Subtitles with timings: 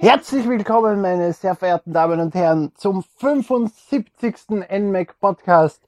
[0.00, 4.48] Herzlich willkommen, meine sehr verehrten Damen und Herren, zum 75.
[4.70, 5.82] NMAC Podcast.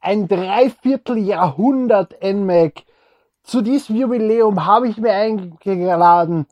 [0.00, 2.82] Ein Dreivierteljahrhundert NMAC.
[3.44, 6.46] Zu diesem Jubiläum habe ich mir eingeladen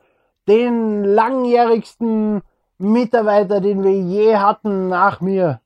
[0.46, 2.42] den langjährigsten
[2.78, 5.61] Mitarbeiter, den wir je hatten nach mir.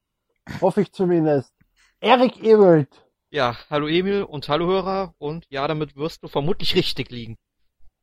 [0.63, 1.53] Hoffe ich zumindest.
[2.01, 2.89] Erik Ewelt.
[3.29, 7.37] Ja, hallo Emil und hallo Hörer und ja, damit wirst du vermutlich richtig liegen.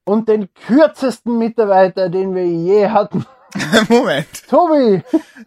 [0.04, 3.26] Und den kürzesten Mitarbeiter, den wir je hatten.
[3.90, 4.48] Moment.
[4.48, 5.04] Tobi.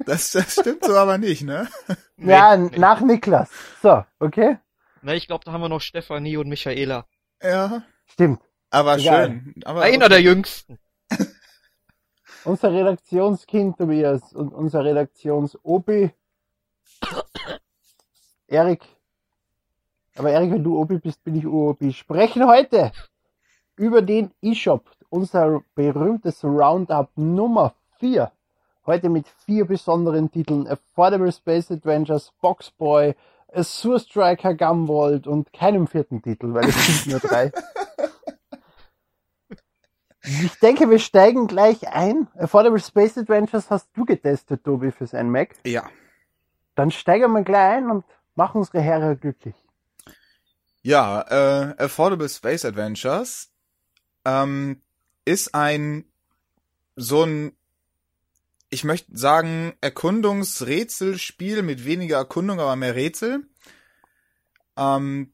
[0.06, 1.68] Das, das stimmt so aber nicht, ne?
[2.16, 2.78] Nee, ja, nee.
[2.78, 3.50] nach Niklas.
[3.82, 4.58] So, okay?
[5.02, 7.06] Na, ich glaube, da haben wir noch Stefanie und Michaela.
[7.42, 7.82] Ja.
[8.06, 8.40] Stimmt.
[8.70, 9.26] Aber Egal.
[9.26, 9.54] schön.
[9.64, 10.78] Aber Einer der jüngsten.
[12.44, 16.12] Unser Redaktionskind Tobias und unser Redaktions-Opi
[18.46, 18.84] Erik.
[20.16, 21.92] Aber Erik, wenn du Opi bist, bin ich Opi.
[21.92, 22.92] Sprechen heute
[23.76, 28.30] über den eShop, unser berühmtes Roundup Nummer 4.
[28.86, 30.68] Heute mit vier besonderen Titeln.
[30.68, 33.14] Affordable Space Adventures, Boxboy,
[33.52, 37.52] Azure Striker Gumvolt und keinem vierten Titel, weil es sind nur drei.
[40.26, 42.28] Ich denke, wir steigen gleich ein.
[42.38, 45.54] Affordable Space Adventures hast du getestet, Tobi, für sein Mac.
[45.66, 45.84] Ja.
[46.74, 49.54] Dann steigen wir gleich ein und machen unsere Herren glücklich.
[50.80, 53.53] Ja, äh, Affordable Space Adventures
[54.24, 54.80] ähm,
[55.24, 56.04] ist ein
[56.96, 57.52] so ein,
[58.70, 63.46] ich möchte sagen, Erkundungsrätselspiel mit weniger Erkundung, aber mehr Rätsel.
[64.76, 65.32] Ähm,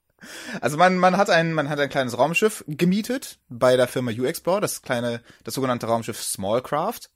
[0.60, 4.60] also man, man hat ein, man hat ein kleines Raumschiff gemietet bei der Firma U-Explorer,
[4.60, 7.10] das kleine, das sogenannte Raumschiff Smallcraft.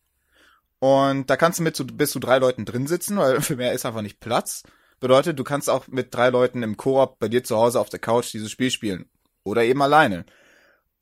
[0.79, 3.73] Und da kannst du mit zu, bis zu drei Leuten drin sitzen, weil für mehr
[3.73, 4.63] ist einfach nicht Platz.
[5.01, 8.01] Bedeutet, du kannst auch mit drei Leuten im Koop bei dir zu Hause auf der
[8.01, 9.11] Couch dieses Spiel spielen.
[9.43, 10.25] Oder eben alleine.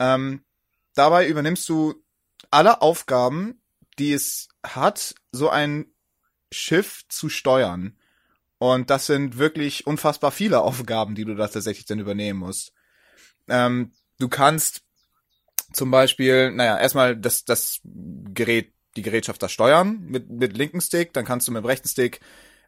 [0.00, 0.42] Ähm,
[0.94, 1.94] dabei übernimmst du
[2.50, 3.62] alle Aufgaben,
[3.98, 5.86] die es hat, so ein
[6.50, 7.98] Schiff zu steuern.
[8.58, 12.72] Und das sind wirklich unfassbar viele Aufgaben, die du da tatsächlich dann übernehmen musst.
[13.48, 14.82] Ähm, du kannst
[15.72, 21.12] zum Beispiel, naja, erstmal das, das Gerät, die Gerätschaft da steuern mit, mit linken Stick,
[21.12, 22.20] dann kannst du mit dem rechten Stick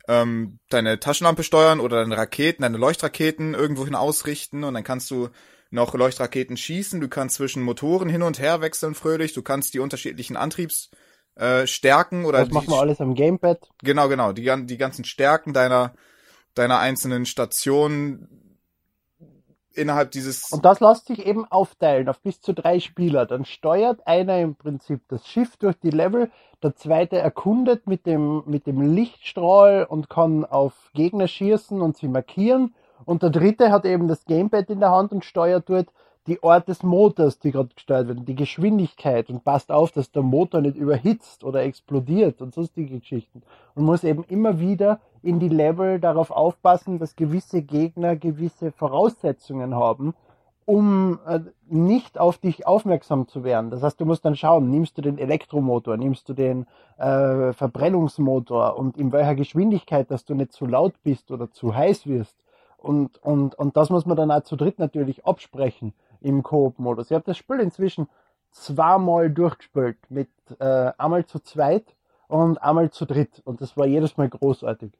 [0.08, 5.28] ähm, deine Taschenlampe steuern oder deine Raketen, deine Leuchtraketen irgendwohin ausrichten und dann kannst du
[5.74, 9.80] noch Leuchtraketen schießen, du kannst zwischen Motoren hin und her wechseln fröhlich, du kannst die
[9.80, 10.90] unterschiedlichen Antriebs
[11.34, 13.68] äh, stärken oder Das die, machen wir alles am Gamepad.
[13.82, 14.32] Genau, genau.
[14.32, 15.94] Die, die ganzen Stärken deiner,
[16.54, 18.58] deiner einzelnen Stationen
[19.72, 20.52] innerhalb dieses.
[20.52, 23.26] Und das lässt sich eben aufteilen auf bis zu drei Spieler.
[23.26, 26.30] Dann steuert einer im Prinzip das Schiff durch die Level,
[26.62, 32.08] der zweite erkundet mit dem, mit dem Lichtstrahl und kann auf Gegner schießen und sie
[32.08, 32.74] markieren.
[33.04, 35.88] Und der dritte hat eben das Gamepad in der Hand und steuert dort
[36.26, 40.22] die Art des Motors, die gerade gesteuert werden, die Geschwindigkeit und passt auf, dass der
[40.22, 43.42] Motor nicht überhitzt oder explodiert und sonstige Geschichten.
[43.74, 49.74] Und muss eben immer wieder in die Level darauf aufpassen, dass gewisse Gegner gewisse Voraussetzungen
[49.74, 50.14] haben,
[50.66, 53.70] um äh, nicht auf dich aufmerksam zu werden.
[53.70, 56.66] Das heißt, du musst dann schauen, nimmst du den Elektromotor, nimmst du den
[56.96, 62.06] äh, Verbrennungsmotor und in welcher Geschwindigkeit, dass du nicht zu laut bist oder zu heiß
[62.06, 62.34] wirst.
[62.84, 67.10] Und, und, und das muss man dann auch zu dritt natürlich absprechen im Koop-Modus.
[67.10, 68.08] Ich habe das Spiel inzwischen
[68.52, 70.30] zweimal durchgespielt, mit
[70.60, 71.84] äh, einmal zu zweit
[72.28, 73.42] und einmal zu dritt.
[73.44, 74.92] Und das war jedes Mal großartig.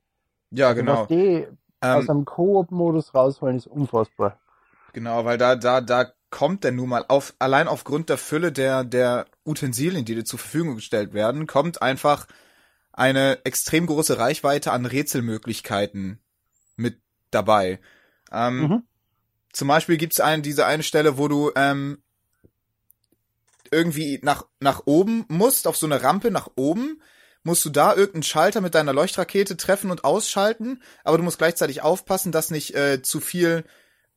[0.50, 0.92] ja, Also, genau.
[1.02, 1.46] was die
[1.88, 4.38] aus Ähm, einem Koop-Modus rausholen, ist unfassbar.
[4.92, 8.84] genau, weil da, da, da kommt denn nun mal auf, allein aufgrund der Fülle der,
[8.84, 12.26] der Utensilien, die dir zur Verfügung gestellt werden, kommt einfach
[12.92, 16.20] eine extrem große Reichweite an Rätselmöglichkeiten
[16.76, 17.00] mit
[17.34, 17.80] dabei.
[18.32, 18.82] Ähm, Mhm.
[19.52, 22.02] Zum Beispiel gibt's eine, diese eine Stelle, wo du ähm,
[23.70, 27.00] irgendwie nach, nach oben musst, auf so eine Rampe nach oben,
[27.44, 31.82] musst du da irgendeinen Schalter mit deiner Leuchtrakete treffen und ausschalten, aber du musst gleichzeitig
[31.82, 33.64] aufpassen, dass nicht äh, zu viel,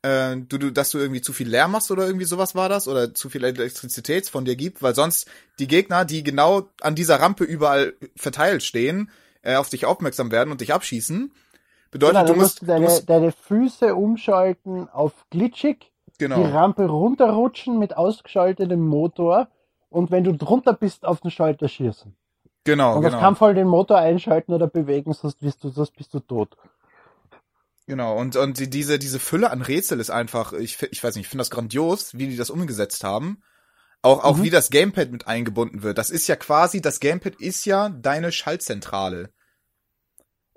[0.02, 2.88] äh, du, du, dass du irgendwie zu viel Lärm machst oder irgendwie sowas war das,
[2.88, 5.28] oder zu viel Elektrizität von dir gibt, weil sonst
[5.58, 9.10] die Gegner, die genau an dieser Rampe überall verteilt stehen,
[9.42, 11.32] äh, auf dich aufmerksam werden und dich abschießen.
[11.90, 16.36] Bedeutet, Genau, du musst, du deine, musst deine Füße umschalten auf glitschig, genau.
[16.36, 19.48] die Rampe runterrutschen mit ausgeschaltetem Motor
[19.88, 22.14] und wenn du drunter bist, auf den Schalter schießen.
[22.64, 23.20] Genau, und auf genau.
[23.20, 26.56] keinen Fall den Motor einschalten oder bewegen, sonst bist du, sonst bist du tot.
[27.86, 31.24] Genau, und, und die, diese, diese Fülle an Rätsel ist einfach, ich, ich weiß nicht,
[31.24, 33.42] ich finde das grandios, wie die das umgesetzt haben.
[34.02, 34.42] Auch, auch Mhm.
[34.44, 35.96] wie das Gamepad mit eingebunden wird.
[35.96, 39.30] Das ist ja quasi, das Gamepad ist ja deine Schaltzentrale.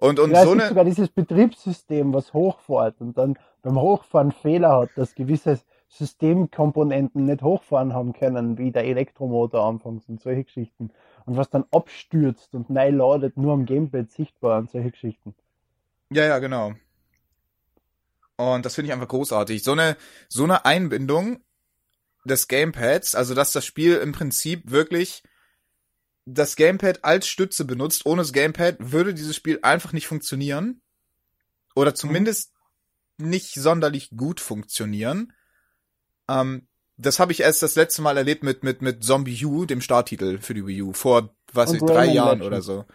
[0.02, 4.80] Und, und ja, so eine, sogar dieses Betriebssystem, was hochfährt und dann beim Hochfahren Fehler
[4.80, 5.60] hat, dass gewisse
[5.90, 10.90] Systemkomponenten nicht hochfahren haben können, wie der Elektromotor anfangs und solche Geschichten.
[11.28, 15.36] Und was dann abstürzt und neu ladet, nur am Gamepad sichtbar und solche Geschichten.
[16.10, 16.74] Ja, ja, genau.
[18.38, 19.62] Und das finde ich einfach großartig.
[19.64, 19.98] So eine,
[20.30, 21.42] so eine Einbindung
[22.26, 25.22] des Gamepads, also dass das Spiel im Prinzip wirklich
[26.26, 28.06] das Gamepad als Stütze benutzt.
[28.06, 30.82] Ohne das Gamepad würde dieses Spiel einfach nicht funktionieren.
[31.76, 32.54] Oder zumindest
[33.18, 35.34] nicht sonderlich gut funktionieren.
[36.28, 39.82] Ähm, das habe ich erst das letzte Mal erlebt mit, mit, mit Zombie U, dem
[39.82, 42.48] Starttitel für die Wii U, vor, was ich, drei Jahren Legends.
[42.48, 42.86] oder so.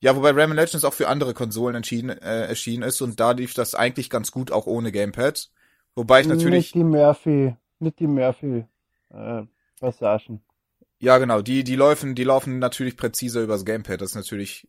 [0.00, 3.54] Ja, wobei Rayman Legends auch für andere Konsolen entschieden, äh, erschienen ist und da lief
[3.54, 5.50] das eigentlich ganz gut auch ohne Gamepad.
[5.94, 6.50] Wobei ich natürlich.
[6.50, 8.64] Nicht die Murphy, nicht die Murphy
[9.10, 9.42] äh,
[9.78, 10.42] Passagen.
[11.02, 14.68] Ja, genau, die, die laufen, die laufen natürlich präziser übers Gamepad, das ist natürlich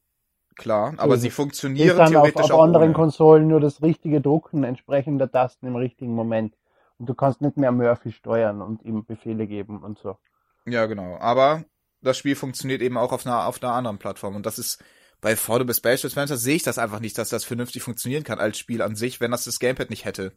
[0.55, 2.93] klar, aber sie funktionieren dann theoretisch auf, auf anderen ohne.
[2.93, 6.55] Konsolen nur das richtige Drucken entsprechender Tasten im richtigen Moment.
[6.97, 10.17] Und du kannst nicht mehr Murphy steuern und ihm Befehle geben und so.
[10.65, 11.17] Ja, genau.
[11.19, 11.65] Aber
[12.01, 14.35] das Spiel funktioniert eben auch auf einer, auf einer anderen Plattform.
[14.35, 14.83] Und das ist
[15.21, 18.57] bei Affordable Space Adventure sehe ich das einfach nicht, dass das vernünftig funktionieren kann als
[18.57, 20.33] Spiel an sich, wenn das das Gamepad nicht hätte.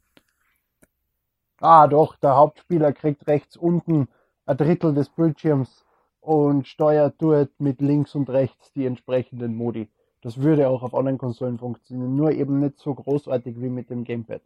[1.58, 4.08] Ah, doch, der Hauptspieler kriegt rechts unten
[4.44, 5.85] ein Drittel des Bildschirms
[6.26, 9.88] und steuert dort mit links und rechts die entsprechenden Modi.
[10.22, 14.02] Das würde auch auf anderen Konsolen funktionieren, nur eben nicht so großartig wie mit dem
[14.02, 14.42] Gamepad.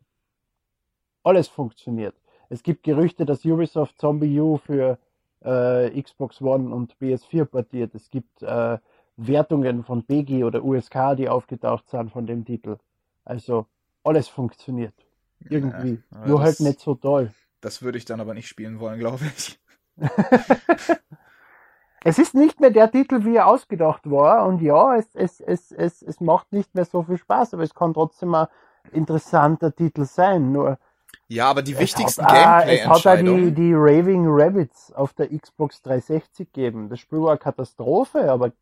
[1.22, 2.14] Alles funktioniert.
[2.50, 4.98] Es gibt Gerüchte, dass Ubisoft Zombie U für
[5.42, 7.94] äh, Xbox One und PS4 portiert.
[7.94, 8.76] Es gibt äh,
[9.16, 12.76] Wertungen von BG oder USK, die aufgetaucht sind von dem Titel.
[13.24, 13.64] Also
[14.04, 14.94] alles funktioniert.
[15.48, 16.02] Irgendwie.
[16.10, 17.32] Ja, Nur halt nicht so toll.
[17.62, 19.58] Das würde ich dann aber nicht spielen wollen, glaube ich.
[22.05, 24.47] es ist nicht mehr der Titel, wie er ausgedacht war.
[24.47, 27.75] Und ja, es, es, es, es, es macht nicht mehr so viel Spaß, aber es
[27.75, 28.47] kann trotzdem ein
[28.93, 30.52] interessanter Titel sein.
[30.52, 30.79] Nur
[31.29, 32.91] ja, aber die wichtigsten Gameplay-Entscheidungen.
[32.91, 36.88] Es hat ja die, die Raving Rabbits auf der Xbox 360 gegeben.
[36.88, 38.52] Das Spiel war eine Katastrophe, aber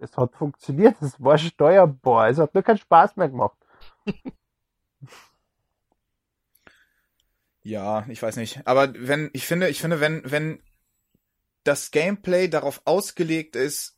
[0.00, 0.96] es hat funktioniert.
[1.02, 2.30] Es war steuerbar.
[2.30, 3.58] Es hat nur keinen Spaß mehr gemacht.
[7.62, 8.66] ja, ich weiß nicht.
[8.66, 10.62] Aber wenn, ich finde, ich finde, wenn, wenn
[11.68, 13.94] das Gameplay darauf ausgelegt ist,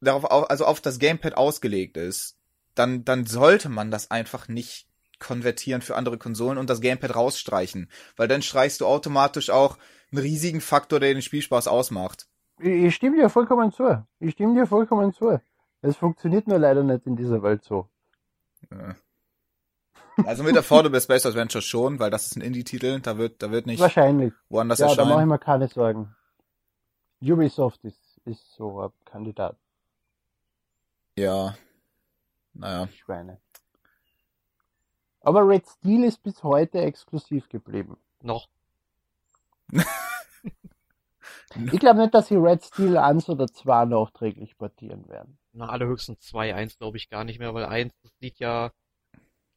[0.00, 2.36] darauf, also auf das Gamepad ausgelegt ist,
[2.76, 4.86] dann, dann sollte man das einfach nicht
[5.18, 9.78] konvertieren für andere Konsolen und das Gamepad rausstreichen, weil dann streichst du automatisch auch
[10.12, 12.28] einen riesigen Faktor, der den Spielspaß ausmacht.
[12.60, 14.06] Ich stimme dir vollkommen zu.
[14.20, 15.40] Ich stimme dir vollkommen zu.
[15.82, 17.88] Es funktioniert nur leider nicht in dieser Welt so.
[18.70, 18.94] Ja.
[20.24, 23.66] Also mit Affordable Space Adventure schon, weil das ist ein Indie-Titel, da wird, da wird
[23.66, 24.32] nicht Wahrscheinlich.
[24.48, 25.08] woanders ja, erscheinen.
[25.08, 26.14] da mache ich mir keine Sorgen.
[27.22, 29.56] Ubisoft ist, ist so ein Kandidat.
[31.16, 31.54] Ja.
[32.54, 32.88] Naja.
[32.88, 33.38] Schweine.
[35.22, 37.98] Aber Red Steel ist bis heute exklusiv geblieben.
[38.22, 38.48] Noch.
[41.72, 45.38] ich glaube nicht, dass sie Red Steel 1 oder 2 nachträglich portieren werden.
[45.52, 48.72] Na, allerhöchstens 2, 1 glaube ich gar nicht mehr, weil 1 sieht ja.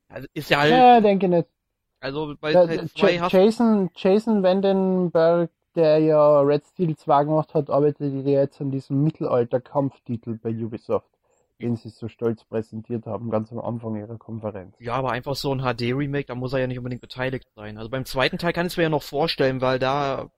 [0.10, 0.72] Also ist ja halt.
[0.72, 1.48] Ja, denke nicht.
[2.00, 7.54] Also bei ja, Teil 2 hast Jason, Jason Vandenberg, der ja Red Steel 2 gemacht
[7.54, 11.08] hat, arbeitet jetzt an diesem Mittelalter-Kampftitel bei Ubisoft
[11.64, 14.76] den sie so stolz präsentiert haben, ganz am Anfang ihrer Konferenz.
[14.80, 17.78] Ja, aber einfach so ein HD-Remake, da muss er ja nicht unbedingt beteiligt sein.
[17.78, 20.30] Also beim zweiten Teil kann ich es mir ja noch vorstellen, weil da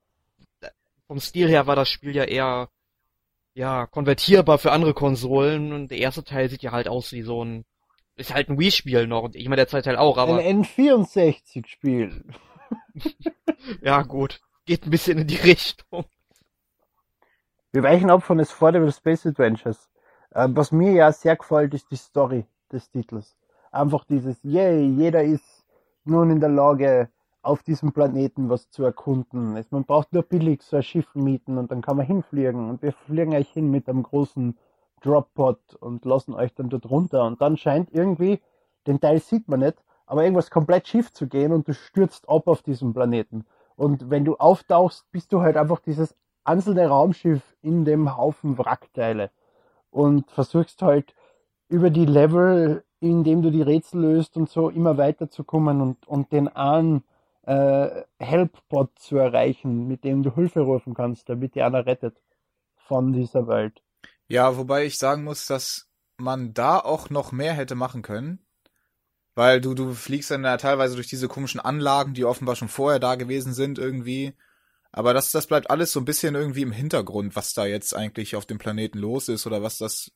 [1.06, 2.68] vom Stil her war das Spiel ja eher
[3.54, 7.44] ja konvertierbar für andere Konsolen und der erste Teil sieht ja halt aus wie so
[7.44, 7.64] ein
[8.16, 12.24] ist halt ein Wii-Spiel noch und ich meine der zweite Teil auch, aber ein N64-Spiel.
[13.82, 16.04] ja gut, geht ein bisschen in die Richtung.
[17.72, 19.88] Wir weichen ab von Affordable Space Adventures.
[20.34, 23.36] Ähm, was mir ja sehr gefällt, ist die Story des Titels.
[23.70, 25.64] Einfach dieses, yay, jeder ist
[26.04, 27.08] nun in der Lage,
[27.42, 29.64] auf diesem Planeten was zu erkunden.
[29.70, 32.92] Man braucht nur billig so ein Schiff mieten und dann kann man hinfliegen und wir
[32.92, 34.58] fliegen euch hin mit einem großen
[35.00, 38.40] Droppod und lassen euch dann dort runter und dann scheint irgendwie,
[38.88, 42.48] den Teil sieht man nicht, aber irgendwas komplett schief zu gehen und du stürzt ab
[42.48, 43.44] auf diesem Planeten.
[43.76, 46.14] Und wenn du auftauchst, bist du halt einfach dieses
[46.44, 49.30] einzelne Raumschiff in dem Haufen Wrackteile
[49.90, 51.14] und versuchst halt
[51.68, 56.48] über die Level, indem du die Rätsel löst und so immer weiterzukommen und, und den
[56.48, 57.04] einen
[57.42, 62.20] äh, Helpbot zu erreichen, mit dem du Hilfe rufen kannst, damit dir einer rettet
[62.76, 63.82] von dieser Welt.
[64.28, 68.45] Ja, wobei ich sagen muss, dass man da auch noch mehr hätte machen können.
[69.36, 72.98] Weil du, du fliegst dann ja teilweise durch diese komischen Anlagen, die offenbar schon vorher
[72.98, 74.32] da gewesen sind, irgendwie.
[74.92, 78.34] Aber das, das bleibt alles so ein bisschen irgendwie im Hintergrund, was da jetzt eigentlich
[78.34, 80.10] auf dem Planeten los ist oder was das.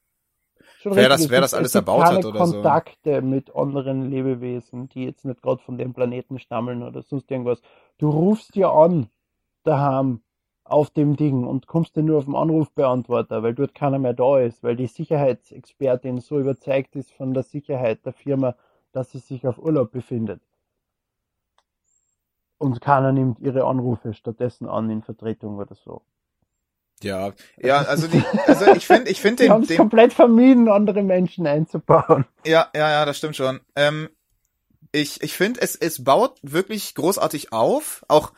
[0.79, 2.55] Schon wer richtig, das, wer das alles erbaut hat oder so.
[2.55, 7.61] Kontakte mit anderen Lebewesen, die jetzt nicht gerade von dem Planeten stammeln oder sonst irgendwas.
[7.99, 9.11] Du rufst dir an,
[9.65, 10.23] daheim,
[10.65, 14.39] auf dem Ding und kommst dir nur auf den Anrufbeantworter, weil dort keiner mehr da
[14.39, 18.55] ist, weil die Sicherheitsexpertin so überzeugt ist von der Sicherheit der Firma,
[18.93, 20.41] dass sie sich auf Urlaub befindet.
[22.59, 26.03] Und keiner nimmt ihre Anrufe stattdessen an in Vertretung oder so.
[27.03, 31.47] Ja, ja, also die, also ich finde, ich finde den, den, komplett vermieden, andere Menschen
[31.47, 32.27] einzubauen.
[32.45, 33.61] ja, ja, ja, das stimmt schon.
[33.75, 34.11] Ähm,
[34.93, 38.33] ich, ich finde, es, es baut wirklich großartig auf, auch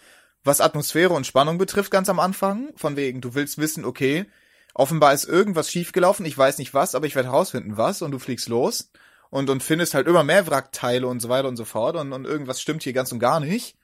[0.44, 2.68] was Atmosphäre und Spannung betrifft, ganz am Anfang.
[2.76, 4.26] Von wegen, du willst wissen, okay,
[4.74, 8.20] offenbar ist irgendwas schiefgelaufen, ich weiß nicht was, aber ich werde herausfinden, was, und du
[8.20, 8.92] fliegst los
[9.32, 12.26] und, und findest halt immer mehr Wrackteile und so weiter und so fort, und, und
[12.26, 13.78] irgendwas stimmt hier ganz und gar nicht.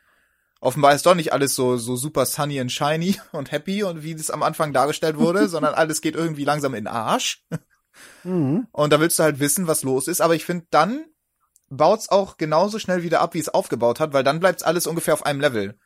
[0.61, 4.15] Offenbar ist doch nicht alles so, so super sunny and shiny und happy und wie
[4.15, 7.47] das am Anfang dargestellt wurde, sondern alles geht irgendwie langsam in den Arsch.
[8.25, 8.67] Mhm.
[8.73, 10.21] Und da willst du halt wissen, was los ist.
[10.21, 11.07] Aber ich finde, dann
[11.71, 15.15] baut's auch genauso schnell wieder ab, wie es aufgebaut hat, weil dann bleibt's alles ungefähr
[15.15, 15.79] auf einem Level.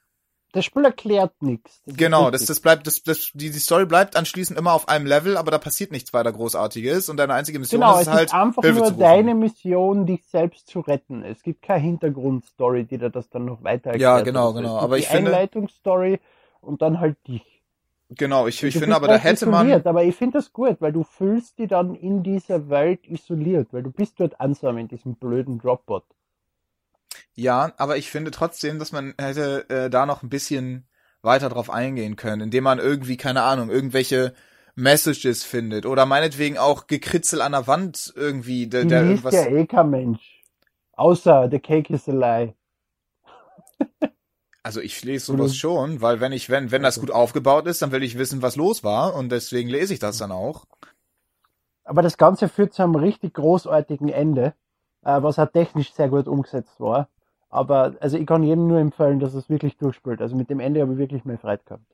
[0.52, 1.80] Das Spiel erklärt nichts.
[1.87, 5.38] Genau, das, das bleibt, das, das, die, die Story bleibt anschließend immer auf einem Level,
[5.38, 8.35] aber da passiert nichts weiter Großartiges und deine einzige Mission Genau, ist es halt, ist
[8.35, 9.00] einfach Hilfe nur zu rufen.
[9.02, 11.25] deine Mission, dich selbst zu retten.
[11.25, 14.00] Es gibt keine Hintergrundstory, die dir das dann noch weiter erklärt.
[14.18, 14.61] Ja, genau, oder so.
[14.62, 14.76] genau.
[14.78, 16.21] Aber die ich finde- Einleitungsstory
[16.61, 17.42] und dann halt dich.
[18.11, 20.76] Genau, ich, ich finde aber, da halt hätte isoliert, man, aber ich finde das gut,
[20.80, 24.87] weil du fühlst dich dann in dieser Welt isoliert, weil du bist dort einsam in
[24.88, 26.04] diesem blöden Dropbot.
[27.34, 30.86] Ja, aber ich finde trotzdem, dass man hätte äh, da noch ein bisschen
[31.22, 34.34] weiter drauf eingehen können, indem man irgendwie, keine Ahnung, irgendwelche
[34.74, 39.34] Messages findet oder meinetwegen auch Gekritzel an der Wand irgendwie, der, der liest irgendwas.
[39.34, 40.42] ja eh kein Mensch.
[40.92, 42.54] Außer The Cake is a Lie.
[44.64, 47.90] Also ich lese sowas schon, weil wenn ich, wenn, wenn das gut aufgebaut ist, dann
[47.90, 50.66] will ich wissen, was los war und deswegen lese ich das dann auch.
[51.82, 54.54] Aber das Ganze führt zu einem richtig großartigen Ende,
[55.02, 57.08] äh, was auch technisch sehr gut umgesetzt war.
[57.52, 60.23] Aber also ich kann jedem nur empfehlen, dass es wirklich durchspielt.
[60.23, 61.85] Also mit dem Ende habe ich wirklich mehr Freude gehabt.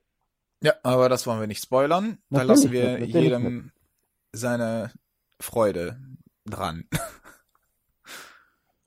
[0.62, 2.18] Ja, aber das wollen wir nicht spoilern.
[2.30, 3.72] Da Natürlich lassen wir nicht, jedem
[4.32, 4.92] seine
[5.40, 5.98] Freude
[6.46, 6.84] dran.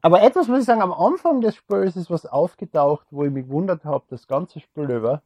[0.01, 3.48] Aber etwas muss ich sagen, am Anfang des Spiels ist was aufgetaucht, wo ich mich
[3.48, 5.22] gewundert habe, das ganze Spiel über.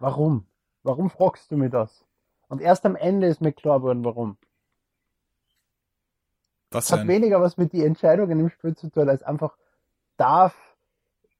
[0.00, 0.46] Warum?
[0.82, 2.04] Warum fragst du mir das?
[2.48, 4.36] Und erst am Ende ist mir klar geworden, warum.
[6.72, 9.56] Was hat weniger was mit den Entscheidungen im Spiel zu tun, als einfach
[10.16, 10.54] darf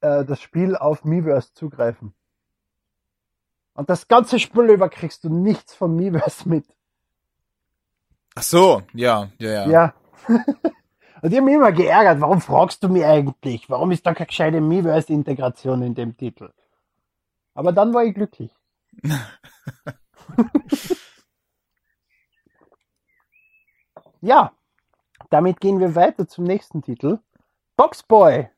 [0.01, 2.13] äh, das Spiel auf Miiverse zugreifen.
[3.73, 6.65] Und das ganze Spiel über kriegst du nichts von Miiverse mit.
[8.35, 9.67] Ach so, ja, ja, ja.
[9.69, 9.93] Ja.
[11.21, 13.69] Und ich hab mich immer geärgert, warum fragst du mich eigentlich?
[13.69, 16.53] Warum ist da keine gescheite Miiverse-Integration in dem Titel?
[17.53, 18.55] Aber dann war ich glücklich.
[24.21, 24.53] ja,
[25.29, 27.19] damit gehen wir weiter zum nächsten Titel.
[27.75, 28.49] Boxboy.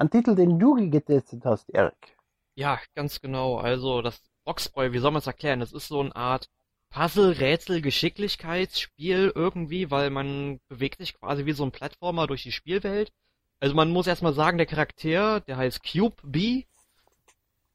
[0.00, 2.16] Ein Titel, den du getestet hast, Erik.
[2.54, 3.58] Ja, ganz genau.
[3.58, 5.60] Also das Boxboy, wie soll man es erklären?
[5.60, 6.48] Das ist so eine Art
[6.88, 12.50] Puzzle, Rätsel, Geschicklichkeitsspiel irgendwie, weil man bewegt sich quasi wie so ein Plattformer durch die
[12.50, 13.12] Spielwelt.
[13.60, 16.64] Also man muss erstmal sagen, der Charakter, der heißt Cube B.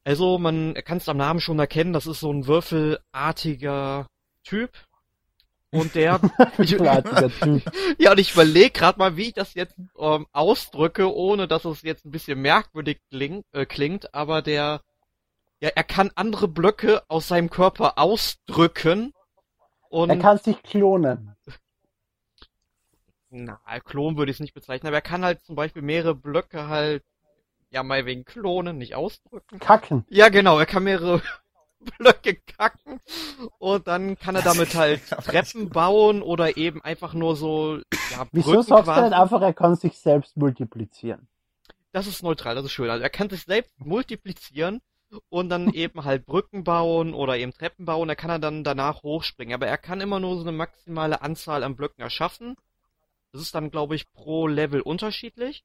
[0.04, 4.08] Also man kann es am Namen schon erkennen, das ist so ein würfelartiger
[4.44, 4.72] Typ.
[5.76, 6.20] Und der
[6.58, 7.64] Typ.
[7.98, 11.82] ja, und ich überlege gerade mal, wie ich das jetzt ähm, ausdrücke, ohne dass es
[11.82, 14.82] jetzt ein bisschen merkwürdig klingt, äh, klingt, aber der,
[15.60, 19.14] ja, er kann andere Blöcke aus seinem Körper ausdrücken
[19.90, 21.36] und, Er kann sich klonen.
[23.30, 26.68] na, Klon würde ich es nicht bezeichnen, aber er kann halt zum Beispiel mehrere Blöcke
[26.68, 27.04] halt,
[27.70, 29.60] ja, mal wegen Klonen nicht ausdrücken.
[29.60, 30.06] Kacken.
[30.10, 31.22] Ja, genau, er kann mehrere
[31.98, 33.00] Blöcke kacken
[33.60, 37.78] und dann kann er damit halt Treppen bauen oder eben einfach nur so,
[38.12, 39.02] ja, Wieso Brücken sagst du quasi.
[39.10, 41.28] nicht einfach, er kann sich selbst multiplizieren?
[41.92, 42.90] Das ist neutral, das ist schön.
[42.90, 44.82] Also er kann sich selbst multiplizieren
[45.30, 48.08] und dann eben halt Brücken bauen oder eben Treppen bauen.
[48.08, 49.54] Da kann er dann danach hochspringen.
[49.54, 52.56] Aber er kann immer nur so eine maximale Anzahl an Blöcken erschaffen.
[53.32, 55.64] Das ist dann, glaube ich, pro Level unterschiedlich.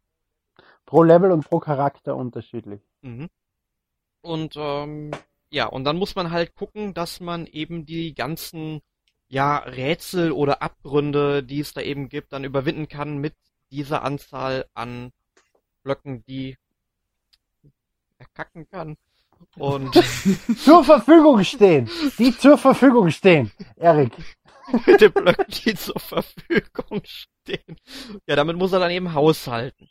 [0.86, 2.80] Pro Level und pro Charakter unterschiedlich.
[3.02, 3.28] Mhm.
[4.22, 5.10] Und ähm,
[5.50, 8.80] ja, und dann muss man halt gucken, dass man eben die ganzen
[9.28, 13.34] ja Rätsel oder Abgründe, die es da eben gibt, dann überwinden kann mit
[13.70, 15.12] dieser Anzahl an
[15.82, 16.56] Blöcken, die
[18.18, 18.96] er kacken kann.
[19.56, 19.94] Und
[20.64, 21.88] Zur Verfügung stehen!
[22.18, 23.50] Die zur Verfügung stehen!
[23.76, 24.12] Erik.
[24.86, 27.76] mit den Blöcken, die zur Verfügung stehen.
[28.26, 29.88] Ja, damit muss er dann eben haushalten.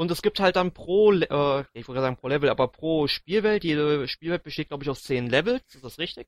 [0.00, 3.64] Und es gibt halt dann pro, äh, ich wollte sagen pro Level, aber pro Spielwelt,
[3.64, 6.26] jede Spielwelt besteht, glaube ich, aus zehn Levels, ist das richtig?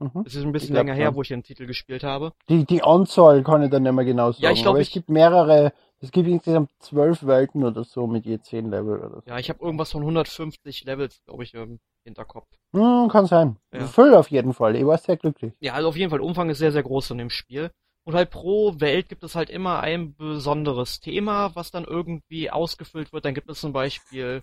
[0.00, 0.24] Mhm.
[0.26, 2.32] Es ist ein bisschen länger her, wo ich den Titel gespielt habe.
[2.48, 4.42] Die, die Anzahl kann ich dann nicht mehr genau sagen.
[4.42, 8.08] Ja, ich glaub, aber ich- es gibt mehrere, es gibt insgesamt zwölf Welten oder so
[8.08, 9.30] mit je zehn Level oder so.
[9.30, 12.48] Ja, ich habe irgendwas von 150 Levels, glaube ich, im Hinterkopf.
[12.72, 13.58] Hm, kann sein.
[13.72, 13.86] Ja.
[13.86, 14.74] Voll auf jeden Fall.
[14.74, 15.52] Ich war sehr glücklich.
[15.60, 17.70] Ja, also auf jeden Fall, Umfang ist sehr, sehr groß in dem Spiel.
[18.08, 23.12] Und halt pro Welt gibt es halt immer ein besonderes Thema, was dann irgendwie ausgefüllt
[23.12, 23.26] wird.
[23.26, 24.42] Dann gibt es zum Beispiel,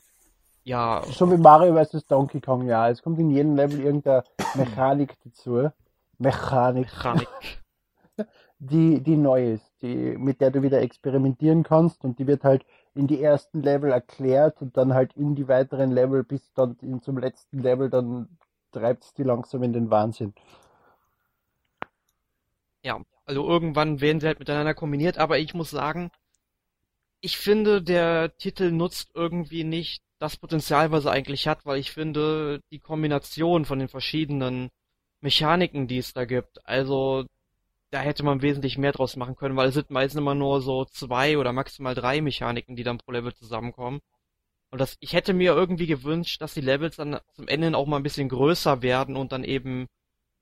[0.64, 2.06] ja, So wie Mario vs.
[2.06, 2.92] Donkey Kong, ja.
[2.92, 5.72] Es kommt in jedem Level irgendeine Mechanik dazu.
[6.20, 6.86] Mechanik.
[6.94, 7.28] Mechanik.
[8.60, 12.64] die, die neu ist, die, mit der du wieder experimentieren kannst und die wird halt
[12.94, 17.02] in die ersten Level erklärt und dann halt in die weiteren Level bis dann in,
[17.02, 18.38] zum letzten Level, dann
[18.72, 20.36] treibt es die langsam in den Wahnsinn.
[22.84, 26.12] Ja, also irgendwann werden sie halt miteinander kombiniert, aber ich muss sagen,
[27.22, 31.92] ich finde, der Titel nutzt irgendwie nicht das Potenzial, was er eigentlich hat, weil ich
[31.92, 34.70] finde, die Kombination von den verschiedenen
[35.22, 37.26] Mechaniken, die es da gibt, also
[37.92, 40.86] da hätte man wesentlich mehr draus machen können, weil es sind meistens immer nur so
[40.86, 44.02] zwei oder maximal drei Mechaniken, die dann pro Level zusammenkommen.
[44.72, 47.98] Und das, ich hätte mir irgendwie gewünscht, dass die Levels dann zum Ende auch mal
[47.98, 49.88] ein bisschen größer werden und dann eben,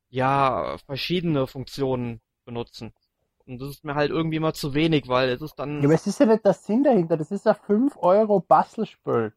[0.10, 2.94] ja, verschiedene Funktionen benutzen.
[3.46, 5.94] Und das ist mir halt irgendwie mal zu wenig, weil es ist dann, Ja, aber
[5.96, 9.34] es ist ja nicht der Sinn dahinter, das ist ein 5 Euro Bastelspiel.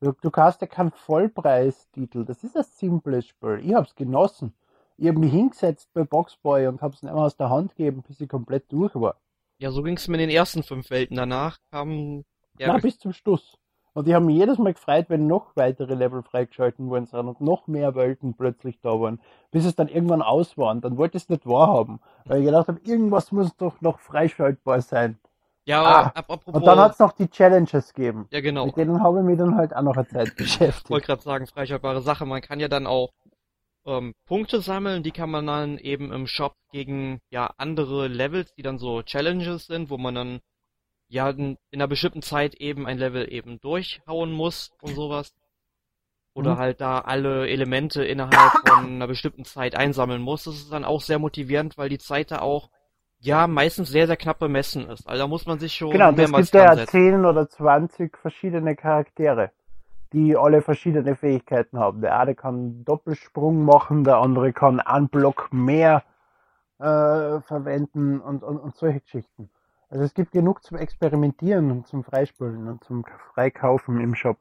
[0.00, 3.60] Du, du kaufst ja keinen Vollpreistitel, das ist ein simples Spiel.
[3.64, 4.54] Ich hab's genossen.
[4.98, 8.20] Ich hab mich hingesetzt bei Boxboy und hab's nicht mehr aus der Hand gegeben, bis
[8.20, 9.16] ich komplett durch war.
[9.58, 11.16] ja, so ging es mir in den ersten fünf Welten.
[11.16, 12.24] Danach kam,
[12.58, 13.58] ja, Na, bis zum Schluss.
[13.92, 17.40] Und ich habe mich jedes Mal gefreut, wenn noch weitere Level freigeschalten worden sind und
[17.40, 19.20] noch mehr Welten plötzlich da waren,
[19.50, 20.70] bis es dann irgendwann aus war.
[20.70, 23.98] Und dann wollte ich es nicht wahrhaben, weil ich gedacht habe, irgendwas muss doch noch
[24.00, 25.18] freischaltbar sein.
[25.66, 28.28] ja, Ah, ab, apropos, Und dann hat es noch die Challenges gegeben.
[28.30, 30.90] ja genau, Mit denen habe ich mich dann halt auch noch eine Zeit ich beschäftigt.
[30.90, 32.26] wollte gerade sagen, freischaltbare Sache.
[32.26, 33.10] Man kann ja dann auch
[33.86, 38.62] ähm, Punkte sammeln, die kann man dann eben im Shop gegen ja andere Levels, die
[38.62, 40.40] dann so Challenges sind, wo man dann
[41.10, 45.34] ja in, in einer bestimmten Zeit eben ein Level eben durchhauen muss und sowas.
[46.34, 46.58] Oder Mhm.
[46.58, 50.44] halt da alle Elemente innerhalb von einer bestimmten Zeit einsammeln muss.
[50.44, 52.70] Das ist dann auch sehr motivierend, weil die Zeit da auch
[53.18, 55.08] ja meistens sehr, sehr knapp bemessen ist.
[55.08, 57.10] Also da muss man sich schon Genau, mehrmals gibt ja dran setzen.
[57.12, 59.50] 10 oder 20 verschiedene Charaktere,
[60.12, 62.00] die alle verschiedene Fähigkeiten haben.
[62.00, 66.04] Der eine kann Doppelsprung machen, der andere kann einen Block mehr
[66.78, 69.50] äh, verwenden und, und, und solche Geschichten.
[69.90, 74.38] Also es gibt genug zum Experimentieren und zum Freispielen und zum Freikaufen im Shop.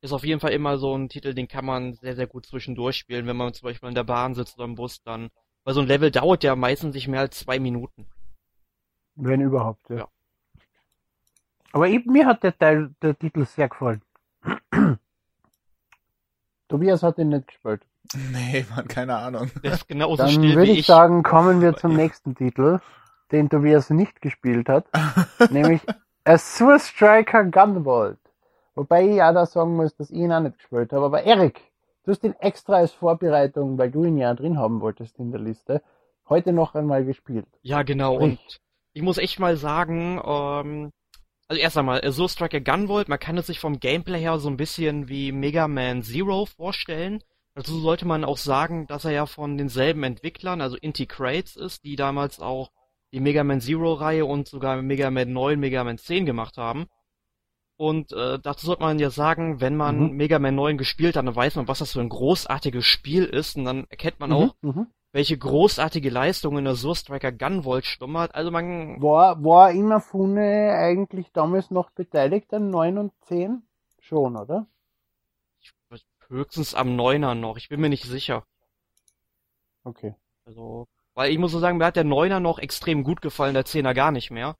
[0.00, 2.96] Ist auf jeden Fall immer so ein Titel, den kann man sehr, sehr gut zwischendurch
[2.96, 5.30] spielen, wenn man zum Beispiel in der Bahn sitzt oder im Bus dann.
[5.64, 8.06] Weil so ein Level dauert ja meistens nicht mehr als zwei Minuten.
[9.14, 9.96] Wenn überhaupt, ja.
[9.96, 10.08] Ja.
[11.72, 14.02] Aber ich, mir hat der Teil, der Titel sehr gefallen.
[16.68, 17.82] Tobias hat ihn nicht gespielt.
[18.32, 19.50] Nee, man, keine Ahnung.
[19.62, 20.86] Der ist genauso Dann still würde wie ich ich.
[20.86, 22.80] sagen, kommen wir zum nächsten Titel,
[23.32, 24.86] den Tobias nicht gespielt hat,
[25.50, 25.80] nämlich
[26.24, 28.18] Azure Striker Gunvolt.
[28.74, 31.06] Wobei ich ja da sagen muss, dass ich ihn auch nicht gespielt habe.
[31.06, 31.60] Aber Erik,
[32.04, 35.40] du hast ihn extra als Vorbereitung, weil du ihn ja drin haben wolltest in der
[35.40, 35.82] Liste,
[36.28, 37.48] heute noch einmal gespielt.
[37.62, 38.16] Ja, genau.
[38.16, 38.30] Sprich.
[38.30, 38.60] Und
[38.92, 40.92] ich muss echt mal sagen, ähm,
[41.48, 44.56] also erst einmal, so Striker Gunvolt, man kann es sich vom Gameplay her so ein
[44.56, 47.24] bisschen wie Mega Man Zero vorstellen.
[47.54, 51.84] Dazu sollte man auch sagen, dass er ja von denselben Entwicklern, also Inti Crates ist,
[51.84, 52.70] die damals auch
[53.12, 56.86] die Mega Man Zero Reihe und sogar Mega Man 9, Mega Man 10 gemacht haben.
[57.76, 60.16] Und äh, dazu sollte man ja sagen, wenn man Mhm.
[60.16, 63.56] Mega Man 9 gespielt hat, dann weiß man, was das für ein großartiges Spiel ist
[63.56, 64.86] und dann erkennt man Mhm, auch, mhm.
[65.12, 68.34] welche großartige Leistung in der Source Striker Gunvolt schlummert.
[68.34, 73.62] Also man, War, war Inafune eigentlich damals noch beteiligt an 9 und 10?
[73.98, 74.66] Schon, oder?
[76.30, 78.46] höchstens am Neuner noch, ich bin mir nicht sicher.
[79.86, 80.14] Okay.
[80.46, 80.88] Also,
[81.18, 83.92] weil ich muss so sagen, mir hat der Neuner noch extrem gut gefallen, der Zehner
[83.92, 84.56] gar nicht mehr.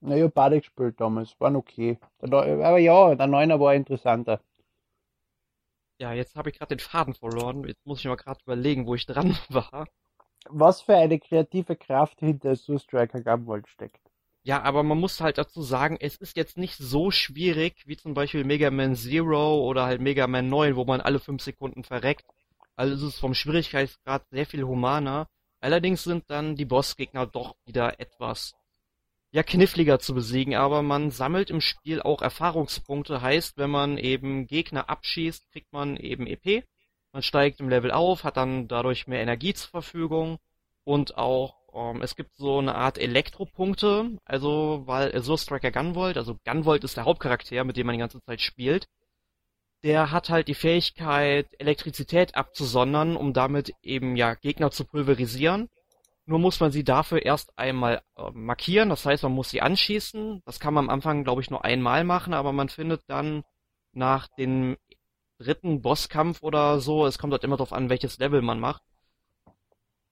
[0.00, 1.96] Na, ich hab beide gespielt damals, waren okay.
[2.18, 4.40] Aber ja, der 9er war interessanter.
[6.00, 7.62] Ja, jetzt habe ich gerade den Faden verloren.
[7.62, 9.86] Jetzt muss ich mal gerade überlegen, wo ich dran war.
[10.48, 14.00] Was für eine kreative Kraft hinter Azure Striker Gunvolt steckt.
[14.42, 18.12] Ja, aber man muss halt dazu sagen, es ist jetzt nicht so schwierig wie zum
[18.12, 22.24] Beispiel Mega Man Zero oder halt Mega Man 9, wo man alle fünf Sekunden verreckt.
[22.78, 25.26] Also es ist vom Schwierigkeitsgrad sehr viel humaner.
[25.60, 28.54] Allerdings sind dann die Bossgegner doch wieder etwas
[29.32, 33.20] ja kniffliger zu besiegen, aber man sammelt im Spiel auch Erfahrungspunkte.
[33.20, 36.64] Heißt, wenn man eben Gegner abschießt, kriegt man eben EP.
[37.12, 40.38] Man steigt im Level auf, hat dann dadurch mehr Energie zur Verfügung
[40.84, 46.36] und auch ähm, es gibt so eine Art Elektropunkte, also weil Azure Striker Gunvolt, also
[46.44, 48.86] Gunvolt ist der Hauptcharakter, mit dem man die ganze Zeit spielt.
[49.82, 55.68] Der hat halt die Fähigkeit, Elektrizität abzusondern, um damit eben ja Gegner zu pulverisieren.
[56.26, 60.42] Nur muss man sie dafür erst einmal äh, markieren, das heißt, man muss sie anschießen.
[60.44, 63.44] Das kann man am Anfang, glaube ich, nur einmal machen, aber man findet dann
[63.92, 64.76] nach dem
[65.38, 68.82] dritten Bosskampf oder so, es kommt halt immer darauf an, welches Level man macht,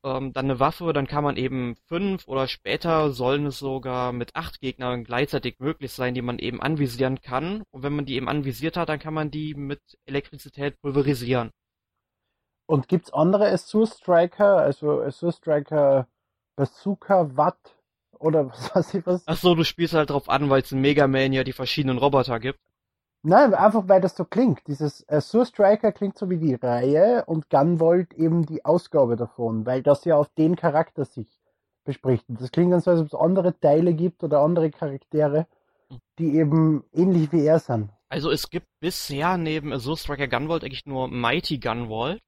[0.05, 4.35] ähm, dann eine Waffe, dann kann man eben fünf oder später sollen es sogar mit
[4.37, 7.63] acht Gegnern gleichzeitig möglich sein, die man eben anvisieren kann.
[7.71, 11.51] Und wenn man die eben anvisiert hat, dann kann man die mit Elektrizität pulverisieren.
[12.67, 16.09] Und gibt's andere Azure Striker, also Azure Striker
[16.57, 17.77] Bazooka Watt
[18.19, 19.23] oder was weiß ich was?
[19.27, 21.99] Ach so, du spielst halt drauf an, weil es in Mega Man ja die verschiedenen
[21.99, 22.59] Roboter gibt.
[23.23, 24.67] Nein, einfach weil das so klingt.
[24.67, 29.83] Dieses Azure Striker klingt so wie die Reihe und Gunvolt eben die Ausgabe davon, weil
[29.83, 31.29] das ja auf den Charakter sich
[31.85, 32.25] bespricht.
[32.29, 35.47] Das klingt dann so, als ob es andere Teile gibt oder andere Charaktere,
[36.19, 37.91] die eben ähnlich wie er sind.
[38.09, 42.21] Also es gibt bisher neben Azure Striker Gunvolt eigentlich nur Mighty Gunvolt.